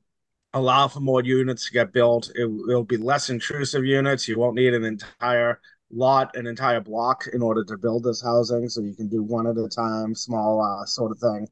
allow 0.52 0.88
for 0.88 1.00
more 1.00 1.22
units 1.22 1.66
to 1.66 1.72
get 1.72 1.92
built. 1.92 2.30
It, 2.34 2.46
will 2.46 2.84
be 2.84 2.96
less 2.96 3.30
intrusive 3.30 3.84
units. 3.84 4.26
You 4.26 4.38
won't 4.38 4.56
need 4.56 4.74
an 4.74 4.84
entire 4.84 5.60
lot 5.92 6.34
an 6.36 6.48
entire 6.48 6.80
block 6.80 7.26
in 7.32 7.42
order 7.42 7.62
to 7.64 7.78
build 7.78 8.02
this 8.02 8.22
housing. 8.22 8.68
So 8.68 8.80
you 8.80 8.94
can 8.94 9.08
do 9.08 9.22
one 9.22 9.46
at 9.46 9.56
a 9.56 9.68
time, 9.68 10.14
small 10.14 10.60
uh, 10.60 10.84
sort 10.84 11.12
of 11.12 11.18
thing. 11.18 11.48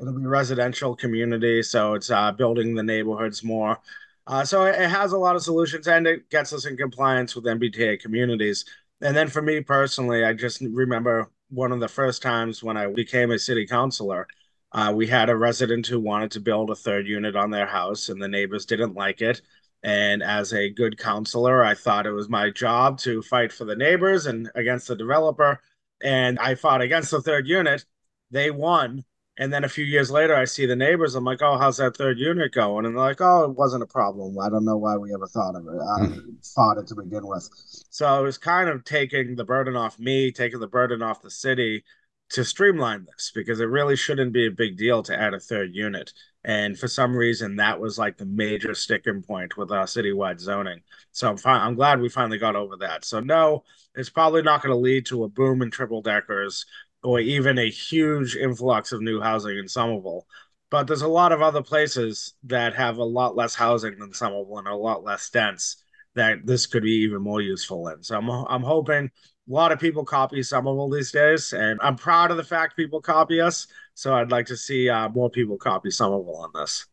It'll 0.00 0.18
be 0.18 0.26
residential 0.26 0.96
community, 0.96 1.62
so 1.62 1.94
it's 1.94 2.10
uh, 2.10 2.32
building 2.32 2.74
the 2.74 2.82
neighborhoods 2.82 3.44
more. 3.44 3.78
Uh, 4.26 4.44
so 4.44 4.64
it, 4.64 4.88
has 4.88 5.12
a 5.12 5.18
lot 5.18 5.36
of 5.36 5.42
solutions 5.42 5.86
and 5.86 6.06
it 6.06 6.30
gets 6.30 6.52
us 6.52 6.64
in 6.64 6.76
compliance 6.76 7.36
with 7.36 7.44
MBTA 7.44 8.00
communities. 8.00 8.64
And 9.00 9.14
then 9.14 9.28
for 9.28 9.42
me 9.42 9.60
personally, 9.60 10.24
I 10.24 10.32
just 10.32 10.60
remember 10.62 11.30
one 11.50 11.72
of 11.72 11.80
the 11.80 11.88
first 11.88 12.22
times 12.22 12.62
when 12.62 12.76
I 12.76 12.86
became 12.86 13.30
a 13.30 13.38
city 13.38 13.66
councilor. 13.66 14.26
Uh, 14.72 14.92
we 14.94 15.06
had 15.06 15.30
a 15.30 15.36
resident 15.36 15.86
who 15.86 16.00
wanted 16.00 16.30
to 16.32 16.40
build 16.40 16.70
a 16.70 16.74
third 16.74 17.06
unit 17.06 17.36
on 17.36 17.50
their 17.50 17.66
house, 17.66 18.08
and 18.08 18.20
the 18.20 18.26
neighbors 18.26 18.66
didn't 18.66 18.94
like 18.94 19.20
it. 19.20 19.40
And 19.84 20.22
as 20.22 20.52
a 20.52 20.70
good 20.70 20.98
councilor, 20.98 21.62
I 21.62 21.74
thought 21.74 22.06
it 22.06 22.12
was 22.12 22.28
my 22.28 22.50
job 22.50 22.98
to 23.00 23.22
fight 23.22 23.52
for 23.52 23.66
the 23.66 23.76
neighbors 23.76 24.26
and 24.26 24.50
against 24.54 24.88
the 24.88 24.96
developer. 24.96 25.60
And 26.02 26.38
I 26.38 26.54
fought 26.54 26.80
against 26.80 27.10
the 27.10 27.20
third 27.20 27.46
unit. 27.46 27.84
They 28.30 28.50
won. 28.50 29.04
And 29.36 29.52
then 29.52 29.64
a 29.64 29.68
few 29.68 29.84
years 29.84 30.12
later, 30.12 30.34
I 30.34 30.44
see 30.44 30.64
the 30.64 30.76
neighbors. 30.76 31.16
I'm 31.16 31.24
like, 31.24 31.42
oh, 31.42 31.58
how's 31.58 31.78
that 31.78 31.96
third 31.96 32.18
unit 32.18 32.52
going? 32.52 32.86
And 32.86 32.94
they're 32.94 33.02
like, 33.02 33.20
oh, 33.20 33.44
it 33.44 33.56
wasn't 33.56 33.82
a 33.82 33.86
problem. 33.86 34.38
I 34.38 34.48
don't 34.48 34.64
know 34.64 34.76
why 34.76 34.96
we 34.96 35.12
ever 35.12 35.26
thought 35.26 35.56
of 35.56 35.66
it. 35.66 35.80
I 35.98 36.06
hmm. 36.06 36.30
fought 36.54 36.78
it 36.78 36.86
to 36.88 36.94
begin 36.94 37.26
with. 37.26 37.48
So 37.90 38.20
it 38.20 38.22
was 38.22 38.38
kind 38.38 38.68
of 38.68 38.84
taking 38.84 39.34
the 39.34 39.44
burden 39.44 39.74
off 39.74 39.98
me, 39.98 40.30
taking 40.30 40.60
the 40.60 40.68
burden 40.68 41.02
off 41.02 41.22
the 41.22 41.30
city 41.30 41.84
to 42.30 42.44
streamline 42.44 43.06
this 43.06 43.32
because 43.34 43.60
it 43.60 43.66
really 43.66 43.96
shouldn't 43.96 44.32
be 44.32 44.46
a 44.46 44.50
big 44.50 44.76
deal 44.76 45.02
to 45.02 45.18
add 45.18 45.34
a 45.34 45.40
third 45.40 45.74
unit. 45.74 46.12
And 46.44 46.78
for 46.78 46.88
some 46.88 47.16
reason, 47.16 47.56
that 47.56 47.80
was 47.80 47.98
like 47.98 48.18
the 48.18 48.26
major 48.26 48.74
sticking 48.74 49.22
point 49.22 49.56
with 49.56 49.72
our 49.72 49.84
citywide 49.84 50.40
zoning. 50.40 50.82
So 51.12 51.28
I'm 51.28 51.38
fine. 51.38 51.60
I'm 51.60 51.74
glad 51.74 52.00
we 52.00 52.08
finally 52.08 52.38
got 52.38 52.56
over 52.56 52.76
that. 52.78 53.04
So 53.04 53.20
no, 53.20 53.64
it's 53.94 54.10
probably 54.10 54.42
not 54.42 54.62
going 54.62 54.74
to 54.74 54.80
lead 54.80 55.06
to 55.06 55.24
a 55.24 55.28
boom 55.28 55.62
in 55.62 55.70
triple 55.70 56.02
deckers 56.02 56.66
or 57.04 57.20
even 57.20 57.58
a 57.58 57.70
huge 57.70 58.36
influx 58.36 58.92
of 58.92 59.02
new 59.02 59.20
housing 59.20 59.58
in 59.58 59.68
Somerville. 59.68 60.26
But 60.70 60.86
there's 60.86 61.02
a 61.02 61.08
lot 61.08 61.30
of 61.32 61.42
other 61.42 61.62
places 61.62 62.34
that 62.44 62.74
have 62.74 62.96
a 62.96 63.04
lot 63.04 63.36
less 63.36 63.54
housing 63.54 63.98
than 63.98 64.12
Somerville 64.12 64.58
and 64.58 64.66
a 64.66 64.74
lot 64.74 65.04
less 65.04 65.30
dense 65.30 65.76
that 66.14 66.46
this 66.46 66.66
could 66.66 66.82
be 66.82 67.02
even 67.02 67.22
more 67.22 67.40
useful 67.40 67.88
in. 67.88 68.02
So 68.02 68.16
I'm 68.16 68.28
I'm 68.28 68.62
hoping 68.62 69.04
a 69.06 69.52
lot 69.52 69.72
of 69.72 69.78
people 69.78 70.04
copy 70.04 70.42
Somerville 70.42 70.90
these 70.90 71.12
days, 71.12 71.52
and 71.52 71.78
I'm 71.82 71.96
proud 71.96 72.30
of 72.30 72.36
the 72.38 72.44
fact 72.44 72.76
people 72.76 73.00
copy 73.00 73.40
us. 73.40 73.66
So 73.94 74.14
I'd 74.14 74.32
like 74.32 74.46
to 74.46 74.56
see 74.56 74.88
uh, 74.88 75.08
more 75.10 75.30
people 75.30 75.58
copy 75.58 75.90
Somerville 75.90 76.36
on 76.36 76.50
this. 76.54 76.86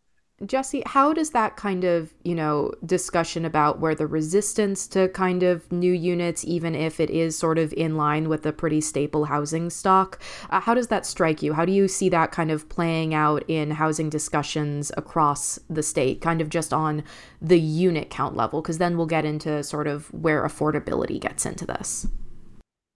Jesse, 0.45 0.81
how 0.85 1.13
does 1.13 1.31
that 1.31 1.55
kind 1.55 1.83
of, 1.83 2.13
you 2.23 2.33
know, 2.33 2.71
discussion 2.85 3.45
about 3.45 3.79
where 3.79 3.93
the 3.93 4.07
resistance 4.07 4.87
to 4.87 5.07
kind 5.09 5.43
of 5.43 5.71
new 5.71 5.91
units, 5.91 6.43
even 6.45 6.73
if 6.73 6.99
it 6.99 7.09
is 7.09 7.37
sort 7.37 7.59
of 7.59 7.73
in 7.73 7.95
line 7.95 8.27
with 8.27 8.45
a 8.45 8.51
pretty 8.51 8.81
staple 8.81 9.25
housing 9.25 9.69
stock, 9.69 10.19
uh, 10.49 10.59
how 10.59 10.73
does 10.73 10.87
that 10.87 11.05
strike 11.05 11.43
you? 11.43 11.53
How 11.53 11.65
do 11.65 11.71
you 11.71 11.87
see 11.87 12.09
that 12.09 12.31
kind 12.31 12.49
of 12.49 12.69
playing 12.69 13.13
out 13.13 13.43
in 13.47 13.71
housing 13.71 14.09
discussions 14.09 14.91
across 14.97 15.59
the 15.69 15.83
state, 15.83 16.21
kind 16.21 16.41
of 16.41 16.49
just 16.49 16.73
on 16.73 17.03
the 17.41 17.59
unit 17.59 18.09
count 18.09 18.35
level? 18.35 18.61
Because 18.61 18.79
then 18.79 18.97
we'll 18.97 19.05
get 19.05 19.25
into 19.25 19.63
sort 19.63 19.87
of 19.87 20.11
where 20.13 20.43
affordability 20.43 21.19
gets 21.19 21.45
into 21.45 21.65
this. 21.65 22.07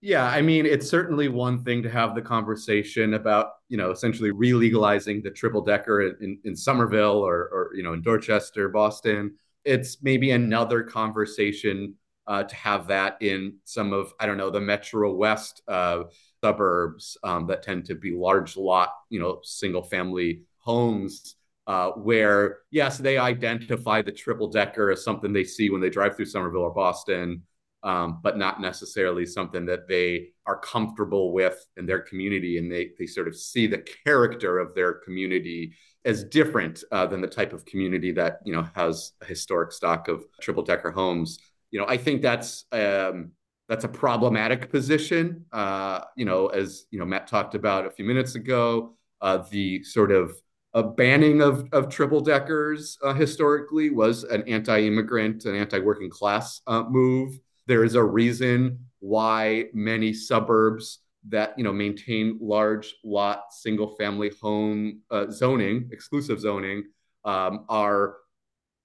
Yeah, 0.02 0.26
I 0.26 0.42
mean, 0.42 0.66
it's 0.66 0.88
certainly 0.88 1.30
one 1.30 1.64
thing 1.64 1.82
to 1.84 1.90
have 1.90 2.14
the 2.14 2.22
conversation 2.22 3.16
about, 3.16 3.54
you 3.70 3.78
know, 3.78 3.90
essentially 3.92 4.30
re-legalizing 4.32 5.24
the 5.24 5.32
triple 5.32 5.62
decker 5.62 6.10
in, 6.22 6.38
in 6.44 6.56
Somerville 6.56 7.18
or, 7.26 7.50
or, 7.52 7.72
you 7.76 7.82
know, 7.82 7.94
in 7.94 8.02
Dorchester, 8.04 8.70
Boston. 8.70 9.36
It's 9.64 10.04
maybe 10.04 10.32
another 10.32 10.84
conversation 10.84 11.96
uh, 12.28 12.44
to 12.44 12.56
have 12.56 12.88
that 12.88 13.18
in 13.22 13.56
some 13.64 13.94
of, 13.94 14.14
I 14.20 14.28
don't 14.28 14.38
know, 14.38 14.52
the 14.52 14.62
Metro 14.62 15.12
West 15.12 15.64
uh, 15.68 16.04
suburbs 16.44 17.18
um, 17.24 17.48
that 17.48 17.64
tend 17.64 17.86
to 17.86 17.96
be 17.96 18.12
large 18.12 18.58
lot, 18.58 18.90
you 19.10 19.20
know, 19.20 19.40
single 19.44 19.84
family 19.84 20.44
homes. 20.60 21.36
Uh, 21.68 21.90
where 21.94 22.60
yes, 22.70 23.00
they 23.00 23.18
identify 23.18 24.00
the 24.00 24.12
triple 24.12 24.48
decker 24.52 24.92
as 24.92 25.04
something 25.04 25.34
they 25.34 25.44
see 25.44 25.72
when 25.72 25.82
they 25.82 25.90
drive 25.90 26.16
through 26.16 26.26
Somerville 26.26 26.62
or 26.62 26.72
Boston, 26.72 27.42
um, 27.86 28.20
but 28.22 28.38
not 28.38 28.60
necessarily 28.60 29.26
something 29.26 29.66
that 29.68 29.88
they 29.88 30.30
are 30.46 30.60
comfortable 30.60 31.32
with 31.32 31.66
in 31.78 31.86
their 31.86 32.00
community. 32.00 32.58
And 32.58 32.70
they, 32.70 32.90
they 32.98 33.06
sort 33.06 33.28
of 33.28 33.36
see 33.38 33.68
the 33.68 33.86
character 34.04 34.60
of 34.60 34.74
their 34.74 34.94
community 34.94 35.74
as 36.04 36.24
different 36.24 36.84
uh, 36.92 37.06
than 37.06 37.22
the 37.22 37.28
type 37.28 37.54
of 37.54 37.64
community 37.66 38.12
that, 38.12 38.40
you 38.44 38.54
know, 38.54 38.68
has 38.76 39.14
a 39.22 39.26
historic 39.26 39.72
stock 39.72 40.08
of 40.08 40.26
triple 40.42 40.64
decker 40.64 40.92
homes. 40.92 41.40
You 41.70 41.80
know, 41.80 41.88
I 41.88 41.98
think 41.98 42.22
that's, 42.22 42.66
um, 42.72 43.32
that's 43.70 43.86
a 43.86 43.88
problematic 43.88 44.72
position. 44.72 45.46
Uh, 45.52 46.02
you 46.18 46.26
know, 46.26 46.48
as, 46.48 46.86
you 46.92 47.00
know, 47.00 47.06
Matt 47.06 47.28
talked 47.28 47.56
about 47.56 47.86
a 47.86 47.92
few 47.92 48.06
minutes 48.06 48.36
ago, 48.36 48.96
uh, 49.22 49.44
the 49.50 49.84
sort 49.84 50.12
of 50.12 50.36
a 50.74 50.84
banning 50.84 51.42
of, 51.42 51.68
of 51.72 51.90
triple 51.90 52.20
deckers 52.20 52.98
uh, 53.04 53.14
historically 53.14 53.90
was 53.90 54.24
an 54.26 54.44
anti-immigrant 54.48 55.46
an 55.46 55.56
anti-working 55.56 56.10
class 56.10 56.62
uh, 56.68 56.84
move. 56.84 57.40
There 57.68 57.84
is 57.84 57.96
a 57.96 58.04
reason 58.04 58.86
why 59.00 59.66
many 59.74 60.14
suburbs 60.14 61.00
that 61.30 61.58
you 61.58 61.64
know 61.64 61.74
maintain 61.74 62.38
large 62.42 62.96
lot 63.04 63.46
single 63.52 63.96
family 63.96 64.32
home 64.42 65.02
uh, 65.12 65.30
zoning, 65.30 65.90
exclusive 65.92 66.40
zoning, 66.40 66.84
um, 67.24 67.66
are 67.70 68.18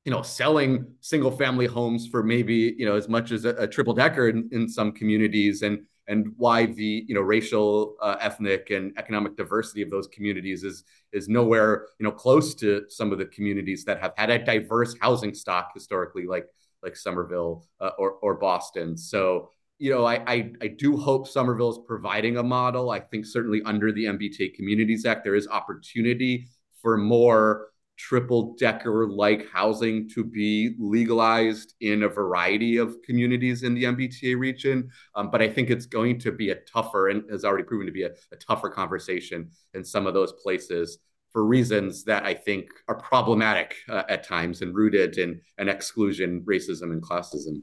you 0.04 0.12
know 0.12 0.22
selling 0.22 0.86
single 1.00 1.30
family 1.30 1.66
homes 1.66 2.06
for 2.06 2.22
maybe 2.22 2.74
you 2.78 2.86
know 2.86 2.96
as 2.96 3.08
much 3.08 3.32
as 3.32 3.44
a, 3.44 3.50
a 3.56 3.66
triple 3.66 3.94
decker 3.94 4.28
in, 4.28 4.48
in 4.52 4.68
some 4.68 4.92
communities 4.92 5.62
and 5.62 5.80
and 6.08 6.32
why 6.36 6.66
the 6.66 7.04
you 7.06 7.14
know 7.14 7.20
racial 7.20 7.96
uh, 8.00 8.16
ethnic 8.20 8.70
and 8.70 8.92
economic 8.98 9.36
diversity 9.36 9.82
of 9.82 9.90
those 9.90 10.08
communities 10.08 10.64
is 10.64 10.84
is 11.12 11.28
nowhere 11.28 11.86
you 11.98 12.04
know 12.04 12.10
close 12.10 12.54
to 12.54 12.84
some 12.88 13.12
of 13.12 13.18
the 13.18 13.26
communities 13.26 13.84
that 13.84 14.00
have 14.00 14.12
had 14.16 14.30
a 14.30 14.38
diverse 14.38 14.94
housing 15.00 15.34
stock 15.34 15.70
historically 15.74 16.26
like 16.26 16.46
like 16.82 16.96
Somerville 16.96 17.64
uh, 17.80 17.90
or 17.98 18.12
or 18.22 18.34
Boston. 18.34 18.96
So 18.96 19.50
you 19.78 19.90
know, 19.90 20.04
I, 20.04 20.22
I, 20.30 20.52
I 20.60 20.66
do 20.66 20.94
hope 20.98 21.26
Somerville 21.26 21.70
is 21.70 21.78
providing 21.86 22.36
a 22.36 22.42
model. 22.42 22.90
I 22.90 23.00
think 23.00 23.24
certainly 23.24 23.62
under 23.64 23.90
the 23.90 24.04
MBTA 24.04 24.54
Communities 24.54 25.06
Act, 25.06 25.24
there 25.24 25.34
is 25.34 25.48
opportunity 25.48 26.48
for 26.82 26.98
more 26.98 27.68
triple 27.96 28.54
decker 28.58 29.06
like 29.06 29.46
housing 29.50 30.08
to 30.08 30.24
be 30.24 30.74
legalized 30.78 31.74
in 31.80 32.02
a 32.02 32.08
variety 32.08 32.76
of 32.76 32.96
communities 33.02 33.62
in 33.62 33.74
the 33.74 33.84
MBTA 33.84 34.38
region. 34.38 34.90
Um, 35.14 35.30
but 35.30 35.42
I 35.42 35.48
think 35.48 35.70
it's 35.70 35.86
going 35.86 36.18
to 36.20 36.32
be 36.32 36.50
a 36.50 36.56
tougher 36.56 37.08
and 37.08 37.24
has 37.30 37.44
already 37.44 37.64
proven 37.64 37.86
to 37.86 37.92
be 37.92 38.04
a, 38.04 38.10
a 38.32 38.36
tougher 38.36 38.68
conversation 38.68 39.50
in 39.74 39.82
some 39.82 40.06
of 40.06 40.12
those 40.12 40.32
places 40.32 40.98
for 41.32 41.44
reasons 41.44 42.04
that 42.04 42.24
I 42.24 42.34
think 42.34 42.70
are 42.88 42.96
problematic 42.96 43.76
uh, 43.88 44.02
at 44.08 44.24
times 44.24 44.62
and 44.62 44.74
rooted 44.74 45.18
in 45.18 45.40
an 45.58 45.68
exclusion, 45.68 46.42
racism, 46.46 46.92
and 46.92 47.02
classism. 47.02 47.62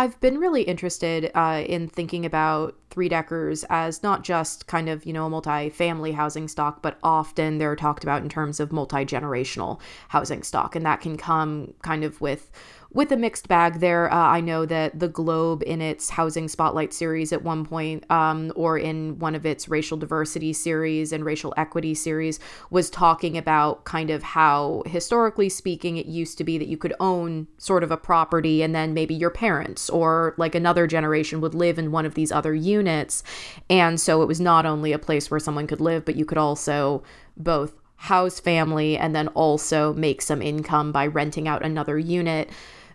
I've 0.00 0.20
been 0.20 0.38
really 0.38 0.62
interested 0.62 1.32
uh, 1.34 1.64
in 1.66 1.88
thinking 1.88 2.24
about 2.24 2.76
three 2.90 3.08
deckers 3.08 3.64
as 3.68 4.00
not 4.02 4.22
just 4.22 4.68
kind 4.68 4.88
of, 4.88 5.04
you 5.04 5.12
know, 5.12 5.26
a 5.26 5.30
multi 5.30 5.70
family 5.70 6.12
housing 6.12 6.46
stock, 6.46 6.82
but 6.82 6.98
often 7.02 7.58
they're 7.58 7.74
talked 7.74 8.04
about 8.04 8.22
in 8.22 8.28
terms 8.28 8.60
of 8.60 8.70
multi 8.70 9.04
generational 9.04 9.80
housing 10.08 10.44
stock. 10.44 10.76
And 10.76 10.86
that 10.86 11.00
can 11.00 11.16
come 11.16 11.74
kind 11.82 12.04
of 12.04 12.20
with 12.20 12.52
with 12.90 13.12
a 13.12 13.16
mixed 13.16 13.48
bag 13.48 13.80
there. 13.80 14.10
Uh, 14.12 14.16
I 14.16 14.40
know 14.40 14.64
that 14.64 14.98
the 14.98 15.08
Globe, 15.08 15.62
in 15.66 15.82
its 15.82 16.10
Housing 16.10 16.48
Spotlight 16.48 16.94
series 16.94 17.32
at 17.32 17.42
one 17.42 17.66
point, 17.66 18.10
um, 18.10 18.50
or 18.56 18.78
in 18.78 19.18
one 19.18 19.34
of 19.34 19.44
its 19.44 19.68
racial 19.68 19.98
diversity 19.98 20.54
series 20.54 21.12
and 21.12 21.24
racial 21.24 21.52
equity 21.56 21.94
series, 21.94 22.40
was 22.70 22.88
talking 22.88 23.36
about 23.36 23.84
kind 23.84 24.08
of 24.10 24.22
how, 24.22 24.82
historically 24.86 25.50
speaking, 25.50 25.98
it 25.98 26.06
used 26.06 26.38
to 26.38 26.44
be 26.44 26.56
that 26.56 26.68
you 26.68 26.78
could 26.78 26.94
own 26.98 27.46
sort 27.58 27.84
of 27.84 27.90
a 27.90 27.96
property 27.96 28.62
and 28.62 28.74
then 28.74 28.94
maybe 28.94 29.14
your 29.14 29.30
parents 29.30 29.90
or 29.90 30.34
like 30.38 30.54
another 30.54 30.86
generation 30.86 31.42
would 31.42 31.54
live 31.54 31.78
in 31.78 31.92
one 31.92 32.06
of 32.06 32.14
these 32.14 32.32
other 32.32 32.54
units. 32.54 33.22
And 33.68 34.00
so 34.00 34.22
it 34.22 34.28
was 34.28 34.40
not 34.40 34.64
only 34.64 34.92
a 34.92 34.98
place 34.98 35.30
where 35.30 35.40
someone 35.40 35.66
could 35.66 35.80
live, 35.80 36.06
but 36.06 36.16
you 36.16 36.24
could 36.24 36.38
also 36.38 37.02
both 37.36 37.74
house 37.96 38.38
family 38.40 38.96
and 38.96 39.14
then 39.14 39.28
also 39.28 39.92
make 39.94 40.22
some 40.22 40.40
income 40.40 40.92
by 40.92 41.06
renting 41.06 41.48
out 41.48 41.64
another 41.64 41.98
unit. 41.98 42.48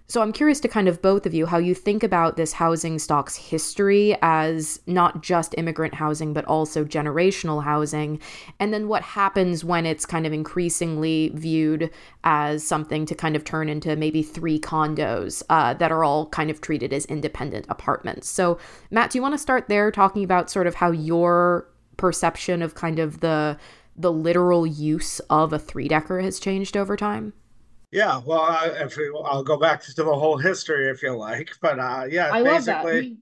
So 0.08 0.22
I'm 0.22 0.34
curious 0.34 0.60
to 0.60 0.68
kind 0.68 0.88
of 0.88 1.02
both 1.02 1.26
of 1.26 1.34
you 1.34 1.46
how 1.46 1.58
you 1.58 1.74
think 1.74 2.04
about 2.04 2.36
this 2.36 2.54
housing 2.54 3.00
stock's 3.00 3.36
history 3.36 4.18
as 4.22 4.82
not 4.86 5.24
just 5.24 5.56
immigrant 5.58 5.94
housing, 5.94 6.34
but 6.34 6.46
also 6.46 6.84
generational 6.84 7.64
housing. 7.64 8.20
And 8.60 8.74
then 8.74 8.90
what 8.90 9.02
happens 9.02 9.64
when 9.64 9.86
it's 9.86 10.06
kind 10.06 10.28
of 10.28 10.34
increasingly 10.34 11.32
viewed 11.34 11.90
as 12.26 12.66
something 12.68 13.06
to 13.06 13.16
kind 13.16 13.36
of 13.36 13.46
turn 13.46 13.70
into 13.70 13.96
maybe 13.96 14.22
three 14.22 14.60
condos 14.60 15.42
uh, 15.50 15.74
that 15.76 15.92
are 15.92 16.04
all 16.04 16.28
kind 16.30 16.52
of 16.52 16.60
treated 16.60 16.92
as 16.92 17.06
independent 17.06 17.66
apartments. 17.70 18.28
So, 18.28 18.60
Matt, 18.92 19.12
do 19.12 19.18
you 19.18 19.22
want 19.22 19.34
to 19.36 19.40
start 19.40 19.70
there 19.70 19.90
talking 19.90 20.24
about 20.24 20.50
sort 20.50 20.68
of 20.68 20.76
how 20.76 20.92
your 20.92 21.68
perception 21.96 22.62
of 22.62 22.76
kind 22.76 23.00
of 23.00 23.22
the 23.22 23.58
the 23.96 24.12
literal 24.12 24.66
use 24.66 25.20
of 25.30 25.54
a 25.54 25.60
three 25.60 25.88
decker 25.88 26.20
has 26.20 26.40
changed 26.40 26.76
over 26.76 26.98
time? 26.98 27.34
Yeah, 27.94 28.22
well, 28.26 28.42
I, 28.42 28.72
if 28.82 28.98
we, 28.98 29.08
I'll 29.24 29.44
go 29.44 29.56
back 29.56 29.84
to 29.84 29.94
the 29.94 30.04
whole 30.04 30.38
history 30.38 30.90
if 30.90 31.04
you 31.04 31.16
like, 31.16 31.52
but 31.62 31.80
uh, 31.80 32.06
yeah, 32.10 32.32
I 32.34 32.42
basically, 32.42 33.18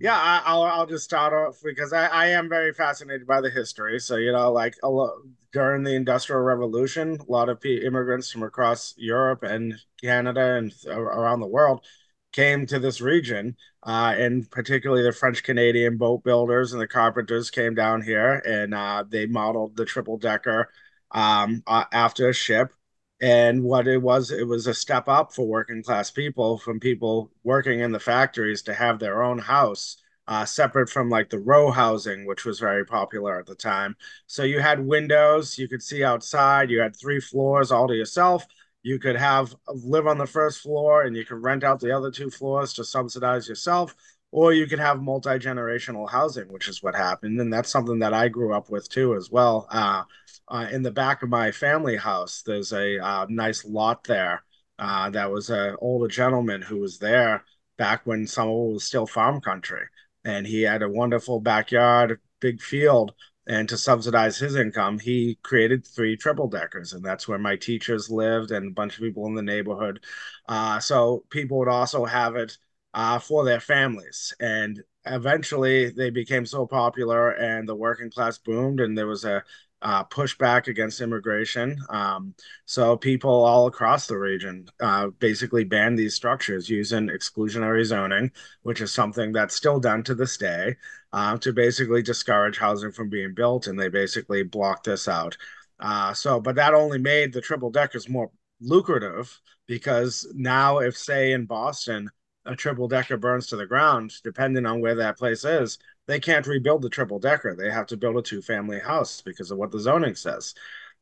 Yeah, 0.00 0.16
I, 0.16 0.52
will 0.54 0.64
I'll 0.64 0.86
just 0.86 1.04
start 1.04 1.32
off 1.32 1.60
because 1.62 1.92
I, 1.92 2.06
I 2.06 2.26
am 2.28 2.48
very 2.48 2.72
fascinated 2.74 3.26
by 3.26 3.40
the 3.40 3.50
history. 3.50 4.00
So 4.00 4.16
you 4.16 4.32
know, 4.32 4.50
like 4.50 4.74
a 4.82 4.88
lot, 4.90 5.12
during 5.52 5.84
the 5.84 5.94
Industrial 5.94 6.40
Revolution, 6.42 7.18
a 7.20 7.30
lot 7.30 7.48
of 7.48 7.64
immigrants 7.64 8.32
from 8.32 8.42
across 8.42 8.94
Europe 8.96 9.44
and 9.44 9.74
Canada 10.02 10.56
and 10.56 10.72
around 10.88 11.40
the 11.40 11.46
world 11.46 11.84
came 12.32 12.66
to 12.66 12.78
this 12.80 13.00
region, 13.00 13.56
uh, 13.84 14.12
and 14.18 14.50
particularly 14.50 15.02
the 15.04 15.12
French 15.12 15.44
Canadian 15.44 15.98
boat 15.98 16.24
builders 16.24 16.72
and 16.72 16.82
the 16.82 16.88
carpenters 16.88 17.50
came 17.50 17.74
down 17.74 18.02
here, 18.02 18.42
and 18.44 18.74
uh, 18.74 19.04
they 19.08 19.26
modeled 19.26 19.76
the 19.76 19.84
triple 19.84 20.18
decker 20.18 20.68
um, 21.12 21.62
uh, 21.66 21.84
after 21.92 22.28
a 22.28 22.34
ship 22.34 22.72
and 23.20 23.62
what 23.62 23.88
it 23.88 24.02
was, 24.02 24.30
it 24.30 24.46
was 24.46 24.66
a 24.66 24.74
step 24.74 25.08
up 25.08 25.32
for 25.32 25.46
working 25.46 25.82
class 25.82 26.10
people 26.10 26.58
from 26.58 26.80
people 26.80 27.30
working 27.44 27.80
in 27.80 27.92
the 27.92 28.00
factories 28.00 28.62
to 28.62 28.74
have 28.74 28.98
their 28.98 29.22
own 29.22 29.38
house, 29.38 29.96
uh, 30.28 30.44
separate 30.44 30.90
from 30.90 31.08
like 31.08 31.30
the 31.30 31.38
row 31.38 31.70
housing, 31.70 32.26
which 32.26 32.44
was 32.44 32.60
very 32.60 32.84
popular 32.84 33.38
at 33.38 33.46
the 33.46 33.54
time. 33.54 33.96
So 34.26 34.42
you 34.42 34.60
had 34.60 34.80
windows, 34.84 35.58
you 35.58 35.68
could 35.68 35.82
see 35.82 36.04
outside, 36.04 36.70
you 36.70 36.80
had 36.80 36.94
three 36.94 37.20
floors 37.20 37.72
all 37.72 37.88
to 37.88 37.94
yourself. 37.94 38.46
You 38.82 38.98
could 38.98 39.16
have 39.16 39.54
live 39.66 40.06
on 40.06 40.18
the 40.18 40.26
first 40.26 40.60
floor 40.60 41.02
and 41.02 41.16
you 41.16 41.24
could 41.24 41.42
rent 41.42 41.64
out 41.64 41.80
the 41.80 41.96
other 41.96 42.10
two 42.10 42.30
floors 42.30 42.72
to 42.74 42.84
subsidize 42.84 43.48
yourself 43.48 43.94
or 44.36 44.52
you 44.52 44.66
could 44.66 44.78
have 44.78 45.00
multi-generational 45.00 46.10
housing 46.10 46.52
which 46.52 46.68
is 46.68 46.82
what 46.82 46.94
happened. 46.94 47.40
And 47.40 47.50
that's 47.50 47.70
something 47.70 48.00
that 48.00 48.12
i 48.12 48.28
grew 48.28 48.52
up 48.52 48.68
with 48.68 48.86
too 48.90 49.14
as 49.16 49.30
well. 49.30 49.66
Uh, 49.70 50.02
uh, 50.48 50.66
in 50.70 50.82
the 50.82 50.90
back 50.90 51.22
of 51.22 51.30
my 51.30 51.50
family 51.50 51.96
house 51.96 52.42
there's 52.44 52.72
a 52.72 53.02
uh, 53.02 53.26
nice 53.30 53.64
lot 53.64 54.04
there. 54.04 54.44
Uh, 54.78 55.08
that 55.08 55.30
was 55.30 55.48
an 55.48 55.74
older 55.80 56.06
gentleman 56.06 56.60
who 56.60 56.78
was 56.78 56.98
there 56.98 57.44
back 57.78 58.02
when 58.04 58.26
some 58.26 58.48
of 58.48 58.54
it 58.54 58.72
was 58.74 58.84
still 58.84 59.06
farm 59.06 59.40
country. 59.40 59.86
And 60.22 60.46
he 60.46 60.62
had 60.62 60.82
a 60.82 60.90
wonderful 60.90 61.40
backyard 61.40 62.20
big 62.40 62.60
field. 62.60 63.14
And 63.48 63.68
to 63.70 63.78
subsidize 63.78 64.36
his 64.36 64.56
income 64.56 64.98
he 64.98 65.38
created 65.42 65.86
three 65.86 66.14
triple 66.14 66.48
deckers. 66.48 66.92
And 66.92 67.02
that's 67.02 67.26
where 67.26 67.38
my 67.38 67.56
teachers 67.56 68.10
lived 68.10 68.50
and 68.50 68.68
a 68.68 68.74
bunch 68.74 68.98
of 68.98 69.00
people 69.02 69.26
in 69.28 69.34
the 69.34 69.42
neighborhood. 69.42 70.04
Uh, 70.46 70.78
so 70.78 71.24
people 71.30 71.56
would 71.58 71.68
also 71.68 72.04
have 72.04 72.36
it 72.36 72.58
uh, 72.96 73.18
for 73.18 73.44
their 73.44 73.60
families. 73.60 74.34
And 74.40 74.82
eventually 75.04 75.90
they 75.90 76.10
became 76.10 76.46
so 76.46 76.66
popular 76.66 77.30
and 77.32 77.68
the 77.68 77.74
working 77.76 78.10
class 78.10 78.38
boomed 78.38 78.80
and 78.80 78.96
there 78.96 79.06
was 79.06 79.24
a 79.24 79.44
uh, 79.82 80.02
pushback 80.04 80.66
against 80.66 81.02
immigration. 81.02 81.78
Um, 81.90 82.34
so 82.64 82.96
people 82.96 83.30
all 83.30 83.66
across 83.66 84.06
the 84.06 84.16
region 84.16 84.66
uh, 84.80 85.08
basically 85.18 85.64
banned 85.64 85.98
these 85.98 86.14
structures 86.14 86.70
using 86.70 87.08
exclusionary 87.08 87.84
zoning, 87.84 88.32
which 88.62 88.80
is 88.80 88.92
something 88.92 89.30
that's 89.30 89.54
still 89.54 89.78
done 89.78 90.02
to 90.04 90.14
this 90.14 90.38
day 90.38 90.76
uh, 91.12 91.36
to 91.38 91.52
basically 91.52 92.02
discourage 92.02 92.56
housing 92.56 92.90
from 92.90 93.10
being 93.10 93.34
built. 93.34 93.66
And 93.66 93.78
they 93.78 93.88
basically 93.88 94.42
blocked 94.42 94.86
this 94.86 95.06
out. 95.06 95.36
Uh, 95.78 96.14
so, 96.14 96.40
but 96.40 96.54
that 96.54 96.72
only 96.72 96.98
made 96.98 97.34
the 97.34 97.42
triple 97.42 97.70
deckers 97.70 98.08
more 98.08 98.30
lucrative 98.62 99.38
because 99.66 100.26
now, 100.34 100.78
if 100.78 100.96
say 100.96 101.32
in 101.32 101.44
Boston, 101.44 102.08
a 102.46 102.56
triple 102.56 102.88
decker 102.88 103.16
burns 103.16 103.46
to 103.48 103.56
the 103.56 103.66
ground, 103.66 104.12
depending 104.22 104.66
on 104.66 104.80
where 104.80 104.94
that 104.94 105.18
place 105.18 105.44
is, 105.44 105.78
they 106.06 106.20
can't 106.20 106.46
rebuild 106.46 106.82
the 106.82 106.88
triple 106.88 107.18
decker. 107.18 107.54
They 107.54 107.70
have 107.70 107.86
to 107.88 107.96
build 107.96 108.16
a 108.16 108.22
two 108.22 108.42
family 108.42 108.78
house 108.78 109.20
because 109.20 109.50
of 109.50 109.58
what 109.58 109.70
the 109.70 109.80
zoning 109.80 110.14
says. 110.14 110.54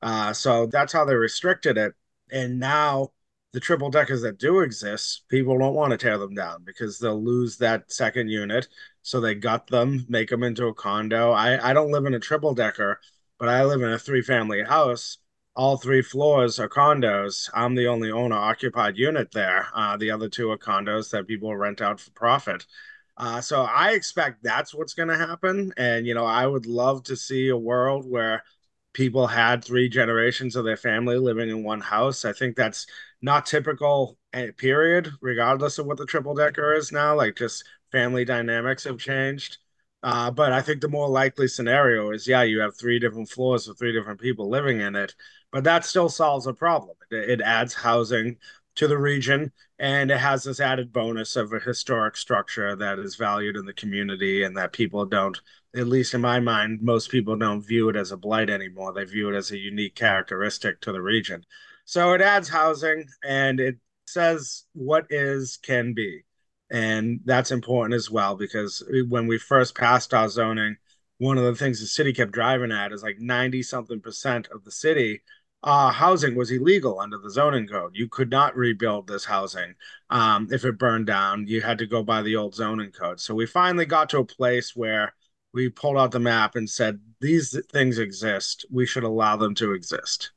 Uh, 0.03 0.33
so 0.33 0.67
that's 0.67 0.93
how 0.93 1.05
they 1.05 1.15
restricted 1.15 1.79
it. 1.79 1.95
And 2.31 2.59
now 2.59 3.13
the 3.53 3.61
triple 3.61 3.91
deckers 3.91 4.23
that 4.23 4.39
do 4.39 4.61
exist, 4.61 5.25
people 5.29 5.59
don't 5.59 5.75
want 5.75 5.93
to 5.93 5.97
tear 5.97 6.19
them 6.19 6.35
down 6.35 6.65
because 6.65 6.99
they'll 6.99 7.23
lose 7.23 7.57
that 7.59 7.93
second 7.93 8.29
unit. 8.29 8.67
So 9.03 9.21
they 9.21 9.35
gut 9.35 9.67
them, 9.67 10.07
make 10.09 10.31
them 10.31 10.43
into 10.43 10.67
a 10.67 10.75
condo. 10.75 11.31
I, 11.31 11.71
I 11.71 11.73
don't 11.73 11.93
live 11.93 12.07
in 12.07 12.15
a 12.15 12.21
triple 12.21 12.55
decker, 12.55 13.01
but 13.39 13.49
I 13.49 13.65
live 13.65 13.83
in 13.83 13.93
a 13.93 13.99
three 13.99 14.23
family 14.23 14.63
house 14.63 15.19
all 15.57 15.77
three 15.77 16.03
floors 16.03 16.59
are 16.59 16.69
condos. 16.69 17.49
I'm 17.55 17.75
the 17.75 17.87
only 17.87 18.11
owner 18.11 18.37
occupied 18.37 18.97
unit 18.97 19.31
there. 19.33 19.69
Uh, 19.75 19.97
the 19.97 20.11
other 20.11 20.29
two 20.29 20.51
are 20.51 20.59
condos 20.59 21.11
that 21.11 21.29
people 21.29 21.57
rent 21.57 21.81
out 21.81 22.01
for 22.01 22.11
profit. 22.11 22.67
Uh, 23.17 23.41
so 23.41 23.63
I 23.63 23.93
expect 23.93 24.43
that's 24.43 24.75
what's 24.75 24.95
going 24.95 25.09
to 25.09 25.17
happen. 25.17 25.73
And, 25.77 26.07
you 26.07 26.15
know, 26.15 26.27
I 26.27 26.47
would 26.47 26.67
love 26.67 27.05
to 27.05 27.17
see 27.17 27.49
a 27.49 27.57
world 27.57 28.05
where 28.09 28.43
people 28.93 29.29
had 29.29 29.65
three 29.65 29.89
generations 29.89 30.57
of 30.57 30.65
their 30.65 30.77
family 30.77 31.19
living 31.19 31.49
in 31.51 31.63
one 31.63 31.81
house. 31.81 32.25
I 32.25 32.33
think 32.33 32.57
that's 32.57 32.87
not 33.23 33.47
typical, 33.47 34.19
eh, 34.33 34.51
period, 34.57 35.11
regardless 35.21 35.79
of 35.79 35.87
what 35.87 35.99
the 35.99 36.07
triple 36.07 36.35
decker 36.35 36.75
is 36.75 36.91
now. 36.91 37.15
Like, 37.15 37.37
just 37.37 37.65
family 37.93 38.25
dynamics 38.25 38.85
have 38.85 38.99
changed. 38.99 39.59
Uh, 40.05 40.31
but 40.31 40.53
I 40.53 40.61
think 40.61 40.83
the 40.83 40.89
more 40.89 41.09
likely 41.09 41.49
scenario 41.49 42.11
is, 42.11 42.29
yeah, 42.29 42.43
you 42.43 42.61
have 42.61 42.77
three 42.77 42.99
different 42.99 43.31
floors 43.31 43.67
with 43.67 43.79
three 43.79 43.93
different 43.93 44.21
people 44.21 44.51
living 44.51 44.81
in 44.81 44.95
it, 44.95 45.15
but 45.51 45.65
that 45.65 45.87
still 45.87 46.11
solves 46.11 46.47
a 46.47 46.53
problem. 46.53 46.95
It, 47.11 47.31
it 47.31 47.41
adds 47.41 47.73
housing 47.73 48.37
to 48.75 48.87
the 48.87 48.99
region, 48.99 49.51
and 49.79 50.11
it 50.11 50.19
has 50.19 50.45
this 50.45 50.61
added 50.61 50.93
bonus 50.93 51.37
of 51.37 51.55
a 51.55 51.59
historic 51.59 52.19
structure 52.19 52.77
that 52.77 52.99
is 52.99 53.17
valued 53.17 53.57
in 53.57 53.65
the 53.65 53.73
community, 53.73 54.43
and 54.43 54.55
that 54.59 54.75
people 54.75 55.07
don't, 55.07 55.41
at 55.75 55.87
least 55.87 56.13
in 56.13 56.21
my 56.21 56.39
mind, 56.39 56.83
most 56.83 57.11
people 57.11 57.35
don't 57.37 57.67
view 57.67 57.89
it 57.89 57.97
as 57.97 58.13
a 58.13 58.19
blight 58.19 58.51
anymore. 58.51 58.93
They 58.93 59.05
view 59.05 59.31
it 59.31 59.37
as 59.37 59.53
a 59.53 59.59
unique 59.59 59.95
characteristic 59.95 60.83
to 60.83 60.93
the 60.93 61.01
region. 61.01 61.47
So 61.87 62.13
it 62.13 62.21
adds 62.21 62.51
housing, 62.51 63.07
and 63.25 63.59
it 63.59 63.77
says 64.07 64.65
what 64.75 65.07
is 65.09 65.57
can 65.63 65.95
be 65.95 66.25
and 66.71 67.21
that's 67.25 67.51
important 67.51 67.95
as 67.95 68.11
well 68.11 68.37
because 68.37 68.83
when 69.09 69.27
we 69.27 69.39
first 69.39 69.75
passed 69.75 70.15
our 70.15 70.29
zoning, 70.29 70.77
one 71.19 71.39
of 71.39 71.45
the 71.45 71.55
things 71.55 71.81
the 71.81 71.87
city 71.87 72.13
kept 72.13 72.33
driving 72.33 72.73
at 72.73 72.93
is 72.93 73.03
like 73.03 73.19
90 73.19 73.63
something 73.63 74.01
percent 74.01 74.49
of 74.53 74.65
the 74.65 74.73
city 74.73 75.23
uh, 75.65 75.91
housing 75.91 76.35
was 76.35 76.51
illegal 76.51 77.01
under 77.01 77.17
the 77.17 77.31
zoning 77.31 77.67
code. 77.67 77.93
You 77.95 78.07
could 78.07 78.31
not 78.31 78.55
rebuild 78.55 79.07
this 79.07 79.25
housing 79.25 79.75
um, 80.11 80.47
if 80.53 80.65
it 80.67 80.79
burned 80.79 81.07
down. 81.07 81.47
You 81.47 81.63
had 81.63 81.79
to 81.79 81.87
go 81.87 82.03
by 82.03 82.21
the 82.21 82.37
old 82.37 82.55
zoning 82.55 82.93
code. 82.93 83.19
So 83.19 83.35
we 83.35 83.47
finally 83.47 83.87
got 83.87 84.11
to 84.11 84.19
a 84.19 84.25
place 84.27 84.77
where 84.77 85.15
we 85.55 85.71
pulled 85.71 85.97
out 85.97 86.11
the 86.11 86.21
map 86.21 86.55
and 86.55 86.69
said, 86.69 87.01
these 87.23 87.59
things 87.73 87.99
exist. 87.99 88.67
We 88.71 88.85
should 88.85 89.05
allow 89.05 89.37
them 89.39 89.55
to 89.55 89.73
exist. 89.73 90.33